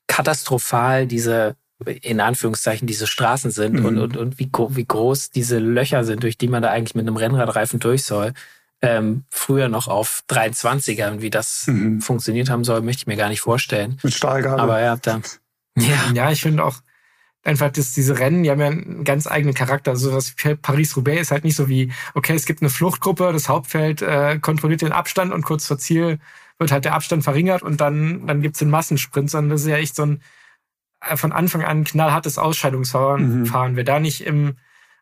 [0.07, 1.55] katastrophal diese,
[2.01, 3.85] in Anführungszeichen, diese Straßen sind Mhm.
[3.85, 7.07] und, und, und wie, wie groß diese Löcher sind, durch die man da eigentlich mit
[7.07, 8.33] einem Rennradreifen durch soll.
[8.81, 12.01] Ähm, früher noch auf 23ern, wie das Mhm.
[12.01, 13.97] funktioniert haben soll, möchte ich mir gar nicht vorstellen.
[14.03, 14.59] Mit Stahlgabel.
[14.59, 15.21] Aber ja, da,
[15.77, 16.75] ja, Ja, ich finde auch
[17.43, 19.91] einfach, dass diese Rennen, die haben ja einen ganz eigenen Charakter.
[19.91, 24.01] Also das Paris-Roubaix ist halt nicht so wie, okay, es gibt eine Fluchtgruppe, das Hauptfeld
[24.01, 26.19] äh, kontrolliert den Abstand und kurz vor Ziel
[26.57, 29.77] wird halt der Abstand verringert und dann, dann gibt's den Massensprint, sondern das ist ja
[29.77, 30.21] echt so ein
[31.01, 33.41] äh, von Anfang an knallhartes Ausscheidungsfahren.
[33.41, 33.45] Mhm.
[33.45, 33.75] Fahren.
[33.75, 34.55] Wer da nicht im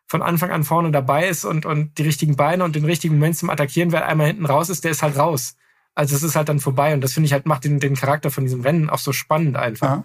[0.06, 3.36] von Anfang an vorne dabei ist und, und die richtigen Beine und den richtigen Moment
[3.36, 5.56] zum Attackieren, wer einmal hinten raus ist, der ist halt raus.
[5.94, 8.30] Also es ist halt dann vorbei und das finde ich halt macht den, den Charakter
[8.30, 9.88] von diesem Rennen auch so spannend einfach.
[9.88, 10.02] Ja.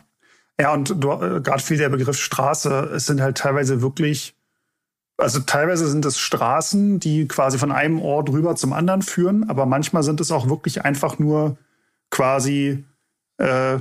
[0.59, 2.91] Ja, und äh, gerade fiel der Begriff Straße.
[2.95, 4.35] Es sind halt teilweise wirklich,
[5.17, 9.65] also teilweise sind es Straßen, die quasi von einem Ort rüber zum anderen führen, aber
[9.65, 11.57] manchmal sind es auch wirklich einfach nur
[12.09, 12.85] quasi,
[13.37, 13.77] äh,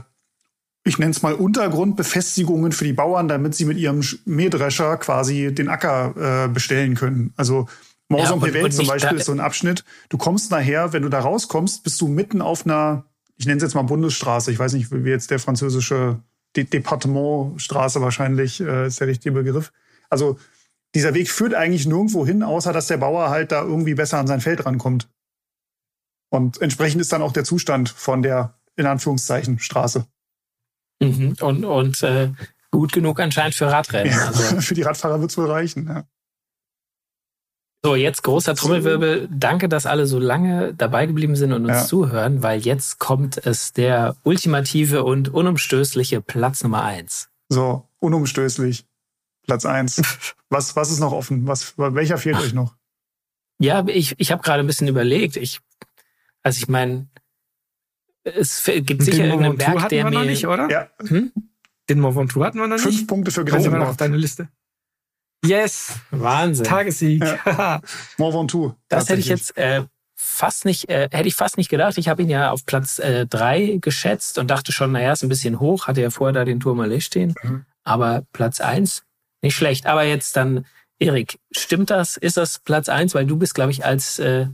[0.85, 5.55] ich nenne es mal Untergrundbefestigungen für die Bauern, damit sie mit ihrem Sch- Mähdrescher quasi
[5.55, 7.33] den Acker äh, bestellen können.
[7.37, 7.69] Also
[8.25, 9.85] Ja, Pevel und zum Beispiel ist so ein Abschnitt.
[10.11, 13.05] Du kommst nachher, wenn du da rauskommst, bist du mitten auf einer,
[13.37, 14.53] ich nenne es jetzt mal Bundesstraße.
[14.53, 16.21] Ich weiß nicht, wie jetzt der französische
[16.57, 19.73] De Departementstraße wahrscheinlich äh, ist der richtige Begriff.
[20.09, 20.39] Also
[20.95, 24.27] dieser Weg führt eigentlich nirgendwo hin, außer dass der Bauer halt da irgendwie besser an
[24.27, 25.09] sein Feld rankommt.
[26.31, 30.07] Und entsprechend ist dann auch der Zustand von der, in Anführungszeichen, Straße.
[31.01, 31.37] mhm.
[31.41, 32.33] und, und äh,
[32.71, 34.13] gut genug anscheinend für Radrennen.
[34.13, 35.87] Ja, Also, für die Radfahrer wird's wohl reichen.
[35.87, 36.05] Ja.
[37.85, 39.29] So, jetzt großer Trommelwirbel.
[39.31, 41.85] Danke, dass alle so lange dabei geblieben sind und uns Ja.
[41.87, 47.29] zuhören, weil jetzt kommt es der ultimative und unumstößliche Platz Nummer eins.
[47.49, 48.85] So, unumstößlich.
[49.47, 50.03] Platz eins.
[50.49, 51.47] Was, was ist noch offen?
[51.49, 52.77] Was, welcher fehlt euch noch?
[53.59, 55.37] Ja, ich, ich habe gerade ein bisschen überlegt.
[55.37, 55.61] Ich,
[56.45, 57.09] also ich meine,
[58.23, 60.27] es gibt sicher Den irgendeinen Berg, hatten der wir noch mir...
[60.27, 60.71] nicht, oder?
[60.71, 61.33] Ja, Hm?
[61.89, 63.09] Den Mont Ventoux hatten wir noch fünf nicht.
[63.09, 64.49] Punkte für noch auf deine Liste.
[65.47, 65.93] Yes!
[66.11, 66.65] Wahnsinn.
[66.65, 67.23] Tagessieg.
[68.19, 68.75] Mont Ventoux.
[68.89, 69.83] Das hätte ich jetzt äh,
[70.15, 71.99] fast nicht, äh, hätte ich fast nicht gedacht.
[71.99, 75.29] Ich habe ihn ja auf Platz äh, drei geschätzt und dachte schon, naja, ist ein
[75.29, 77.35] bisschen hoch, hatte ja vorher da den Tourmalet stehen.
[77.43, 77.65] Mhm.
[77.85, 79.05] Aber Platz eins,
[79.43, 79.87] nicht schlecht.
[79.87, 80.67] Aber jetzt dann,
[80.99, 82.17] Erik, stimmt das?
[82.17, 83.15] Ist das Platz eins?
[83.15, 84.47] Weil du bist, glaube ich, als äh,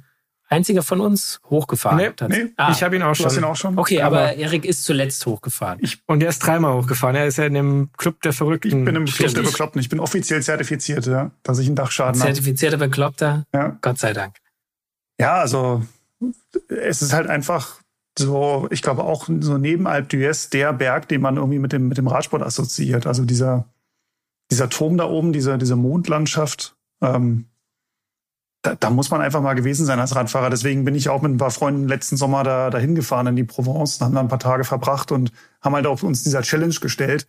[0.53, 1.99] einziger von uns hochgefahren.
[1.99, 3.45] Nee, nee, ah, Ich habe ihn auch Du hast ihn schon.
[3.45, 3.79] auch schon?
[3.79, 5.81] okay, aber- aber Erik ist zuletzt hochgefahren.
[6.07, 7.17] Und er ist dreimal hochgefahren.
[7.17, 8.69] Er ist ja in dem Club der Verrückten.
[8.69, 9.37] Ich bin im Club Stimmt.
[9.37, 9.81] der Bekloppten.
[9.81, 12.33] Ich bin offiziell zertifiziert, ja, dass ich einen Dachschaden habe.
[12.33, 13.77] Zertifizierter Bekloppter, Ja.
[13.81, 14.37] Gott sei Dank.
[15.19, 15.83] ja, also
[16.69, 17.81] es ist halt einfach
[18.19, 21.89] so, ich glaube auch so neben Alpe d'Huez der Berg, den man irgendwie mit dem,
[21.89, 23.07] mit dem Radsport assoziiert.
[23.07, 23.65] Also dieser,
[24.51, 27.47] dieser Turm da oben, diese, diese Mondlandschaft, ähm,
[28.63, 30.49] da, da muss man einfach mal gewesen sein als Radfahrer.
[30.49, 33.45] Deswegen bin ich auch mit ein paar Freunden letzten Sommer da dahin gefahren in die
[33.45, 37.27] Provence, haben da ein paar Tage verbracht und haben halt auch uns dieser Challenge gestellt.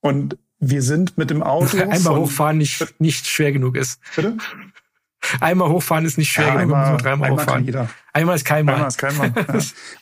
[0.00, 4.00] Und wir sind mit dem Auto Einmal hochfahren nicht, nicht schwer genug ist.
[4.14, 4.36] Bitte?
[5.40, 7.64] Einmal hochfahren ist nicht schwer Ja, genug, einmal, dreimal einmal kann hochfahren.
[7.64, 7.88] jeder.
[8.12, 8.74] Einmal ist kein Mal.
[8.74, 9.34] Einmal ist kein Mann.
[9.36, 9.54] Ja.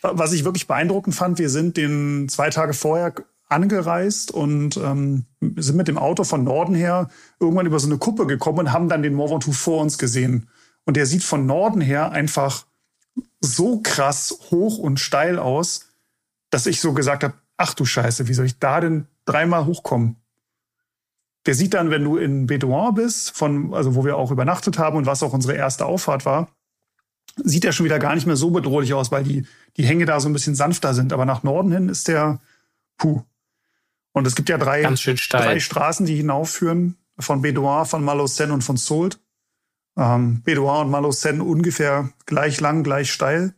[0.13, 3.15] Was ich wirklich beeindruckend fand, wir sind den zwei Tage vorher
[3.49, 5.25] angereist und ähm,
[5.57, 7.09] sind mit dem Auto von Norden her
[7.39, 10.49] irgendwann über so eine Kuppe gekommen und haben dann den Mont Ventoux vor uns gesehen.
[10.87, 12.65] Und der sieht von Norden her einfach
[13.41, 15.89] so krass hoch und steil aus,
[16.51, 20.17] dass ich so gesagt habe, ach du Scheiße, wie soll ich da denn dreimal hochkommen?
[21.45, 24.97] Der sieht dann, wenn du in Bedouin bist, von, also wo wir auch übernachtet haben
[24.97, 26.49] und was auch unsere erste Auffahrt war,
[27.37, 30.21] sieht er schon wieder gar nicht mehr so bedrohlich aus, weil die, die Hänge da
[30.21, 31.13] so ein bisschen sanfter sind.
[31.13, 32.41] Aber nach Norden hin ist der,
[32.97, 33.23] puh.
[34.13, 34.83] Und es gibt ja drei,
[35.31, 39.19] drei Straßen, die hinaufführen, von Bedouin, von Malocène und von Soult.
[39.97, 43.55] Ähm, Bedouin und Malocène ungefähr gleich lang, gleich steil,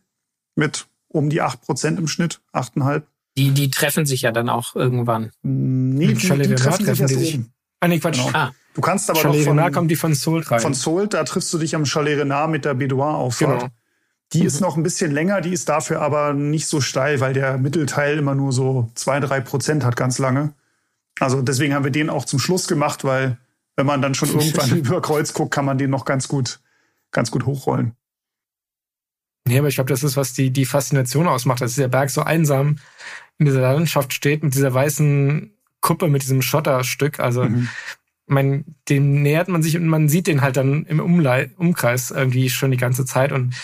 [0.55, 3.07] mit um die acht Prozent im Schnitt, achteinhalb.
[3.37, 5.31] Die, die treffen sich ja dann auch irgendwann.
[5.41, 7.53] Nee, die, die, die treffen sich erst oben.
[7.79, 8.17] Ah, nee, Quatsch.
[8.17, 8.37] Genau.
[8.37, 8.51] Ah.
[8.73, 10.59] Du kannst aber Chalet noch von, Renard kommt die von Soult rein.
[10.59, 13.59] von Soult, da triffst du dich am Chalet Renard mit der Bedouin-Auffahrt.
[13.59, 13.71] Genau.
[14.33, 17.57] Die ist noch ein bisschen länger, die ist dafür aber nicht so steil, weil der
[17.57, 20.53] Mittelteil immer nur so zwei, drei Prozent hat ganz lange.
[21.19, 23.37] Also deswegen haben wir den auch zum Schluss gemacht, weil
[23.79, 26.59] wenn man dann schon irgendwann über Kreuz guckt, kann man den noch ganz gut,
[27.11, 27.93] ganz gut hochrollen.
[29.47, 32.21] Nee, aber ich glaube, das ist, was die, die Faszination ausmacht, dass der Berg so
[32.21, 32.75] einsam
[33.39, 35.51] in dieser Landschaft steht, mit dieser weißen
[35.81, 37.19] Kuppe, mit diesem Schotterstück.
[37.19, 37.69] Also, Mhm.
[38.27, 42.49] man, dem nähert man sich und man sieht den halt dann im Umlei Umkreis irgendwie
[42.49, 43.31] schon die ganze Zeit.
[43.31, 43.55] Und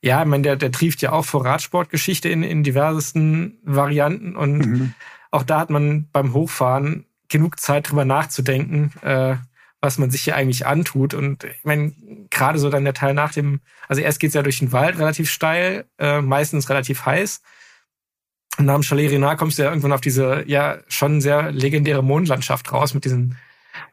[0.00, 4.36] ja, ich meine, der, der trieft ja auch vor Radsportgeschichte in, in diversesten Varianten.
[4.36, 4.94] Und Mhm.
[5.32, 9.36] auch da hat man beim Hochfahren genug Zeit drüber nachzudenken, äh,
[9.82, 11.12] was man sich hier eigentlich antut.
[11.12, 11.92] Und ich meine,
[12.30, 15.28] gerade so dann der Teil nach dem, also erst geht's ja durch den Wald relativ
[15.30, 17.42] steil, äh, meistens relativ heiß.
[18.58, 22.02] Und nach dem Chalet Renard kommst du ja irgendwann auf diese ja schon sehr legendäre
[22.02, 23.36] Mondlandschaft raus mit diesen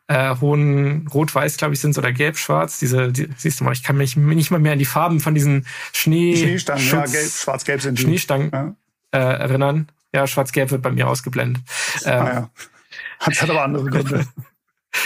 [0.08, 2.78] äh, hohen Rot-Weiß, glaube ich, sind oder Gelb-Schwarz.
[2.80, 5.34] Diese, die, siehst du mal, ich kann mich nicht mal mehr an die Farben von
[5.34, 8.04] diesen Schnee Schneestangen, ja, Schutz- gelb, schwarz-gelb sind die.
[8.04, 8.76] Schneestangen Ja.
[9.12, 9.88] äh, erinnern.
[10.14, 11.64] Ja, Schwarz-Gelb wird bei mir ausgeblendet.
[12.06, 12.50] Ähm, Ah, ja.
[13.20, 14.26] Hat, hat aber andere Gründe.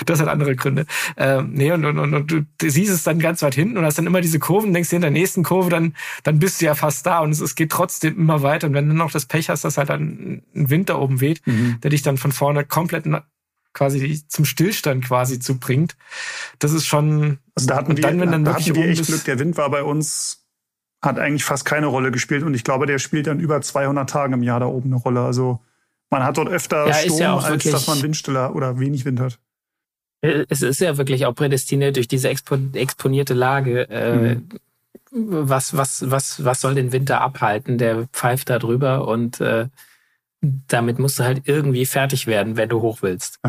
[0.05, 0.86] Das hat andere Gründe.
[1.17, 3.97] Ähm, nee, und, und, und, und du siehst es dann ganz weit hinten und hast
[3.97, 6.75] dann immer diese Kurven, denkst dir in der nächsten Kurve, dann, dann bist du ja
[6.75, 8.67] fast da und es, es geht trotzdem immer weiter.
[8.67, 11.41] Und wenn du noch das Pech hast, dass halt dann ein Wind da oben weht,
[11.45, 11.79] Mhm.
[11.81, 13.05] der dich dann von vorne komplett
[13.73, 15.95] quasi zum Stillstand quasi zu bringt,
[16.59, 17.39] das ist schon.
[17.55, 19.25] Also da hatten und wir, dann, wenn dann da wirklich hatten wir echt Glück.
[19.25, 20.45] Der Wind war bei uns,
[21.01, 24.34] hat eigentlich fast keine Rolle gespielt und ich glaube, der spielt dann über 200 Tagen
[24.34, 25.21] im Jahr da oben eine Rolle.
[25.21, 25.59] Also
[26.09, 29.39] man hat dort öfter Ja, Sturm, ja als dass man Windstiller oder wenig Wind hat.
[30.24, 33.89] Es ist ja wirklich auch prädestiniert durch diese expo exponierte Lage.
[33.89, 34.49] Äh, Mhm.
[35.11, 37.78] was, was, was, was soll den Winter abhalten?
[37.78, 39.67] Der pfeift da drüber und äh,
[40.41, 43.39] damit musst du halt irgendwie fertig werden, wenn du hoch willst.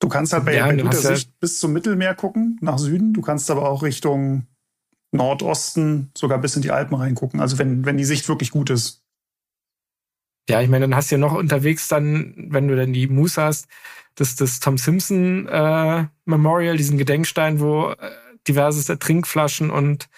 [0.00, 3.12] Du kannst halt bei, Ja, bei guter ja- Sicht bis zum Mittelmeer gucken, nach Süden.
[3.14, 4.46] Du kannst aber auch Richtung
[5.12, 7.40] Nordosten, sogar bis in die Alpen reingucken.
[7.40, 9.02] Also wenn, wenn die Sicht wirklich gut ist.
[10.48, 13.40] Ja, ich meine, dann hast du ja noch unterwegs dann, wenn du dann die Moose
[13.42, 13.66] hast,
[14.16, 17.96] das, das Tom Simpson äh, Memorial, diesen Gedenkstein, wo äh,
[18.46, 20.08] diverseste Trinkflaschen und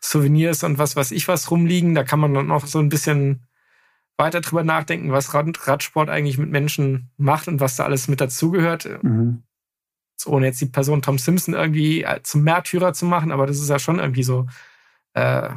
[0.00, 1.94] Souvenirs und was weiß ich was rumliegen.
[1.94, 3.46] Da kann man dann noch so ein bisschen
[4.16, 8.20] weiter drüber nachdenken, was Rad Radsport eigentlich mit Menschen macht und was da alles mit
[8.20, 8.88] dazugehört.
[10.16, 13.58] So, ohne jetzt die Person Tom Simpson irgendwie äh, zum Märtyrer zu machen, aber das
[13.58, 14.46] ist ja schon irgendwie so,
[15.14, 15.48] äh,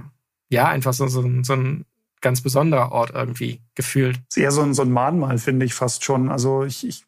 [0.49, 1.85] ja, einfach so, so, ein- so ein
[2.21, 4.19] ganz besonderer Ort irgendwie gefühlt.
[4.29, 6.29] ist eher so ein, so ein Mahnmal, finde ich fast schon.
[6.31, 7.05] Also ich, ich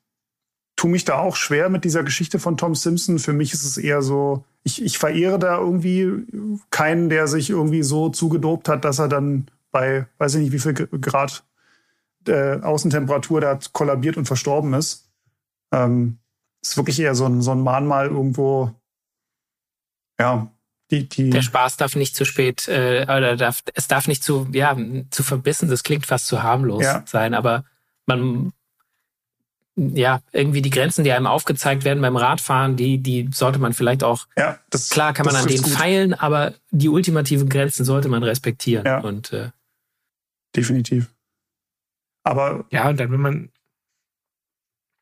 [0.77, 3.19] tue mich da auch schwer mit dieser Geschichte von Tom Simpson.
[3.19, 6.25] Für mich ist es eher so, ich, ich verehre da irgendwie
[6.69, 10.59] keinen, der sich irgendwie so zugedopt hat, dass er dann bei, weiß ich nicht, wie
[10.59, 11.43] viel Grad
[12.27, 15.09] äh, Außentemperatur da kollabiert und verstorben ist.
[15.73, 16.19] Ähm,
[16.61, 18.71] ist wirklich eher so ein, so ein Mahnmal irgendwo,
[20.19, 20.51] ja,
[20.91, 24.47] die, die, Der Spaß darf nicht zu spät, äh, oder darf, es darf nicht zu,
[24.51, 24.77] ja,
[25.09, 27.03] zu verbissen, das klingt fast zu harmlos Ja.
[27.05, 27.65] sein, aber
[28.05, 28.53] man,
[29.77, 34.03] ja, irgendwie die Grenzen, die einem aufgezeigt werden beim Radfahren, die, die sollte man vielleicht
[34.03, 35.71] auch, ja, das, klar kann man an denen gut.
[35.71, 38.85] feilen, aber die ultimativen Grenzen sollte man respektieren.
[38.85, 38.99] Ja.
[38.99, 39.51] Und äh,
[40.55, 41.13] Definitiv.
[42.23, 43.49] Aber Ja, und dann, wenn man,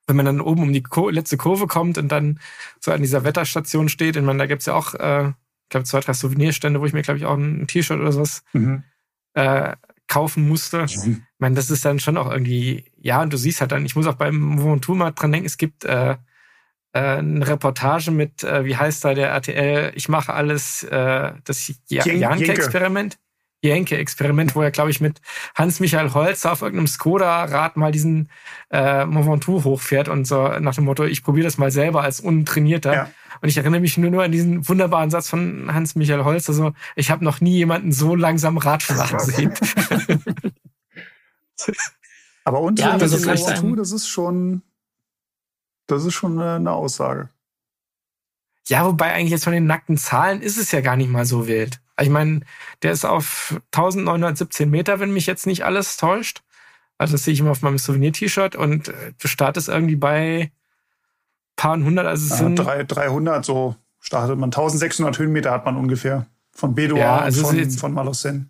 [0.07, 2.39] wenn man dann oben um die Kur letzte Kurve kommt und dann
[2.81, 6.01] so an dieser Wetterstation steht, ich meine, da gibt's ja auch, äh, ich glaube, zwei,
[6.01, 8.83] drei Souvenirstände, wo ich mir, glaube ich, auch ein T-Shirt oder sowas mhm.
[9.33, 9.75] äh,
[10.07, 10.85] kaufen musste.
[10.85, 10.97] Ich
[11.39, 14.07] meine, das ist dann schon auch irgendwie, ja, und du siehst halt dann, ich muss
[14.07, 16.15] auch beim Ventoux mal dran denken, es gibt äh,
[16.93, 21.73] äh, eine Reportage mit, äh, wie heißt da der RTL, ich mache alles, äh, das
[21.89, 22.05] ja.
[22.05, 23.17] Janke-Experiment.
[23.61, 25.21] Jenke-Experiment, wo er, glaube ich, mit
[25.55, 28.29] Hans-Michael Holzer auf irgendeinem Skoda-Rad mal diesen
[28.69, 32.93] äh, Ventoux hochfährt und so nach dem Motto, ich probiere das mal selber als Untrainierter.
[32.93, 33.09] Ja.
[33.41, 37.11] Und ich erinnere mich nur, nur an diesen wunderbaren Satz von Hans-Michael Holzer, so, ich
[37.11, 39.53] habe noch nie jemanden so langsam Radfahren sehen.
[42.43, 44.61] Aber und Ja, das aber ist so vielleicht ein- das ist schon,
[45.87, 47.29] das ist schon eine, Aussage.
[48.67, 51.47] Ja, wobei eigentlich jetzt von den nackten Zahlen ist es ja gar nicht mal so
[51.47, 51.79] wild.
[52.01, 52.41] Ich meine,
[52.81, 56.41] der ist auf 1917 Meter, wenn mich jetzt nicht alles täuscht.
[56.97, 60.51] Also das sehe ich immer auf meinem Souvenir-T-Shirt und äh, du startest irgendwie bei
[61.57, 64.49] paar hundert, also es Ja, sind drei, 300, so startet man.
[64.51, 66.25] 1600 Höhenmeter hat man ungefähr.
[66.51, 68.45] Von Bedouin Ja, also und von, jetzt- von Malocène.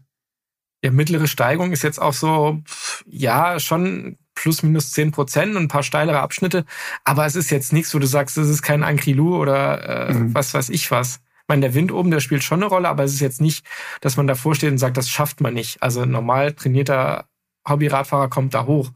[0.85, 2.59] Ja, mittlere Steigung ist jetzt auch so,
[3.07, 6.65] ja, schon plus minus zehn Prozent und ein paar steilere Abschnitte.
[7.03, 10.35] Aber es ist jetzt nichts, wo du sagst, es ist kein Ankrilou oder äh, Mhm.
[10.35, 11.15] was weiß ich was.
[11.17, 13.65] Ich meine, der Wind oben, der spielt schon eine Rolle, aber es ist jetzt nicht,
[14.01, 15.81] dass man davor steht und sagt, das schafft man nicht.
[15.83, 17.25] Also ein normal trainierter
[17.67, 18.91] Hobbyradfahrer kommt da hoch.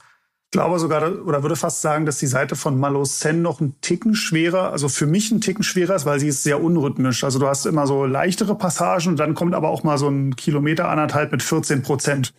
[0.50, 4.16] Ich glaube sogar, oder würde fast sagen, dass die Seite von Malocen noch einen Ticken
[4.16, 7.24] schwerer, also für mich einen Ticken schwerer ist, weil sie ist sehr unrhythmisch.
[7.24, 10.36] Also du hast immer so leichtere Passagen und dann kommt aber auch mal so ein
[10.36, 12.34] Kilometer anderthalb mit 14 Prozent.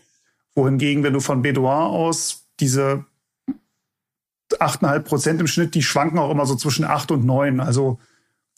[0.56, 3.04] Wohingegen, wenn du von Bedouin aus diese
[4.58, 7.60] 8,5 Prozent im Schnitt, die schwanken auch immer so zwischen 8 und 9.
[7.60, 8.00] Also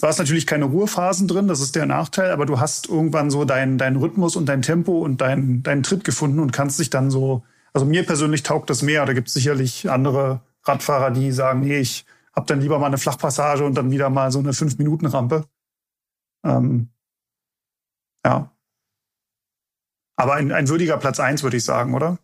[0.00, 3.44] du hast natürlich keine Ruhephasen drin, das ist der Nachteil, aber du hast irgendwann so
[3.44, 7.10] deinen dein Rhythmus und dein Tempo und deinen dein Tritt gefunden und kannst dich dann
[7.10, 7.42] so
[7.72, 9.06] also mir persönlich taugt das mehr.
[9.06, 12.04] Da gibt es sicherlich andere Radfahrer, die sagen, nee, ich
[12.34, 15.46] hab dann lieber mal eine Flachpassage und dann wieder mal so eine fünf minuten rampe
[16.44, 16.90] Ähm,
[18.24, 18.50] ja.
[20.16, 22.18] Aber ein, ein würdiger Platz eins würde ich sagen, oder?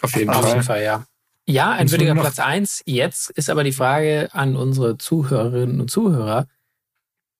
[0.00, 1.04] Auf jeden, Auf jeden Fall, ja.
[1.46, 2.82] Ja, ein würdiger Platz eins.
[2.86, 6.46] Jetzt ist aber die Frage an unsere Zuhörerinnen und Zuhörer.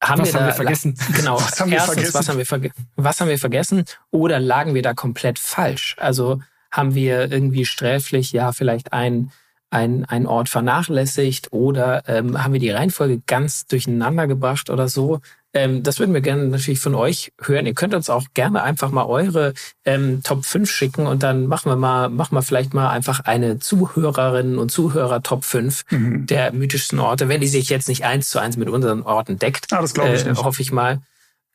[0.02, 0.98] Haben was wir haben da, wir vergessen?
[1.14, 1.36] Genau.
[1.40, 2.18] Was haben wir Erstens, vergessen?
[2.18, 3.84] Was haben wir, verge was haben wir vergessen?
[4.10, 5.94] Oder lagen wir da komplett falsch?
[6.00, 6.40] Also
[6.72, 9.30] haben wir irgendwie sträflich, ja, vielleicht ein
[9.74, 15.20] ein, ein Ort vernachlässigt oder ähm, haben wir die Reihenfolge ganz durcheinander gebracht oder so.
[15.54, 17.64] Ähm, das würden wir gerne natürlich von euch hören.
[17.64, 19.54] Ihr könnt uns auch gerne einfach mal eure
[19.86, 23.60] ähm, Top 5 schicken und dann machen wir mal, machen wir vielleicht mal einfach eine
[23.60, 26.26] Zuhörerinnen und Zuhörer Top 5 Mhm.
[26.26, 29.72] der mythischsten Orte, wenn die sich jetzt nicht eins zu eins mit unseren Orten deckt.
[29.72, 30.44] Ah, das glaube ich äh, nicht.
[30.44, 31.00] Hoffe ich mal.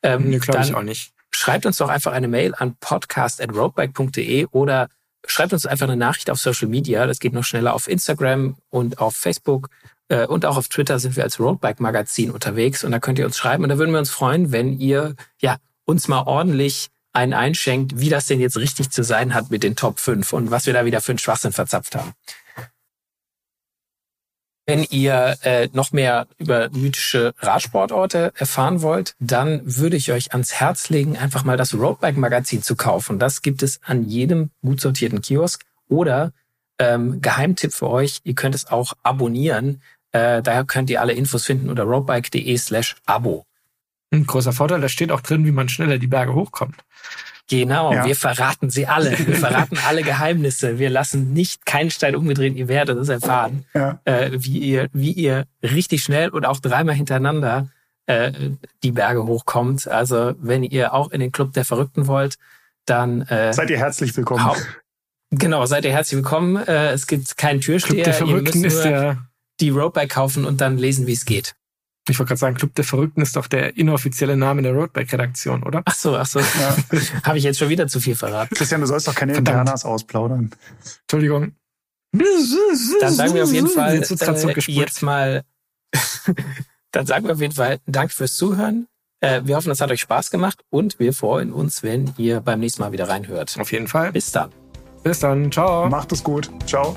[0.02, 1.12] Ähm, Nee, glaube ich auch nicht.
[1.30, 4.88] schreibt uns doch einfach eine Mail an podcast.roadbike.de oder
[5.26, 7.06] schreibt uns einfach eine Nachricht auf Social Media.
[7.06, 9.70] Das geht noch schneller auf Instagram und auf Facebook.
[10.08, 13.26] Äh, und auch auf Twitter sind wir als Roadbike Magazin unterwegs und da könnt ihr
[13.26, 17.32] uns schreiben und da würden wir uns freuen, wenn ihr ja uns mal ordentlich einen
[17.32, 20.66] einschenkt, wie das denn jetzt richtig zu sein hat mit den Top 5 und was
[20.66, 22.12] wir da wieder für einen Schwachsinn verzapft haben.
[24.68, 30.52] Wenn ihr äh, noch mehr über mythische Radsportorte erfahren wollt, dann würde ich euch ans
[30.52, 33.18] Herz legen, einfach mal das Roadbike Magazin zu kaufen.
[33.18, 35.64] Das gibt es an jedem gut sortierten Kiosk.
[35.88, 36.34] Oder
[36.78, 39.80] ähm, Geheimtipp für euch, ihr könnt es auch abonnieren.
[40.12, 43.46] Äh, daher könnt ihr alle Infos finden unter roadbike.de slash Abo.
[44.10, 46.76] Ein großer Vorteil, da steht auch drin, wie man schneller die Berge hochkommt.
[47.50, 48.04] Genau, Ja.
[48.04, 49.18] wir verraten sie alle.
[49.18, 50.78] Wir verraten alle Geheimnisse.
[50.78, 52.54] Wir lassen nicht keinen Stein umgedreht.
[52.56, 54.00] Ihr werdet es erfahren, Ja.
[54.04, 57.68] äh, wie ihr, wie ihr richtig schnell und auch dreimal hintereinander
[58.06, 58.32] äh,
[58.82, 59.88] die Berge hochkommt.
[59.88, 62.36] Also wenn ihr auch in den Club der Verrückten wollt,
[62.86, 64.44] dann äh, Seid ihr herzlich willkommen.
[64.44, 64.56] hau-
[65.30, 66.56] genau seid ihr herzlich willkommen.
[66.56, 68.04] Äh, es gibt keinen Club Türsteher.
[68.04, 69.18] der ihr Verrückten müsst ist nur der,
[69.60, 71.54] die Roadbike kaufen und dann lesen, wie es geht.
[72.10, 75.82] Ich wollte gerade sagen, Club der Verrückten ist doch der inoffizielle Name der Roadbike-Redaktion, oder?
[75.84, 76.40] Ach so, ach so.
[76.40, 76.76] Ja.
[77.24, 78.54] Habe ich jetzt schon wieder zu viel verraten.
[78.54, 79.58] Christian, du sollst doch keine Verdammt.
[79.58, 80.50] Internas ausplaudern.
[81.02, 81.52] Entschuldigung.
[82.12, 85.44] Dann sagen wir auf jeden Fall Jetzt äh, jetzt mal,
[86.92, 88.86] dann sagen wir auf jeden Fall Dank fürs Zuhören.
[89.20, 92.60] Äh, wir hoffen, es hat euch Spaß gemacht und wir freuen uns, wenn ihr beim
[92.60, 93.56] nächsten Mal wieder reinhört.
[93.58, 94.12] Auf jeden Fall.
[94.12, 94.50] Bis dann.
[95.02, 95.50] Bis dann.
[95.50, 95.88] Ciao.
[95.88, 96.50] Macht es gut.
[96.66, 96.96] Ciao.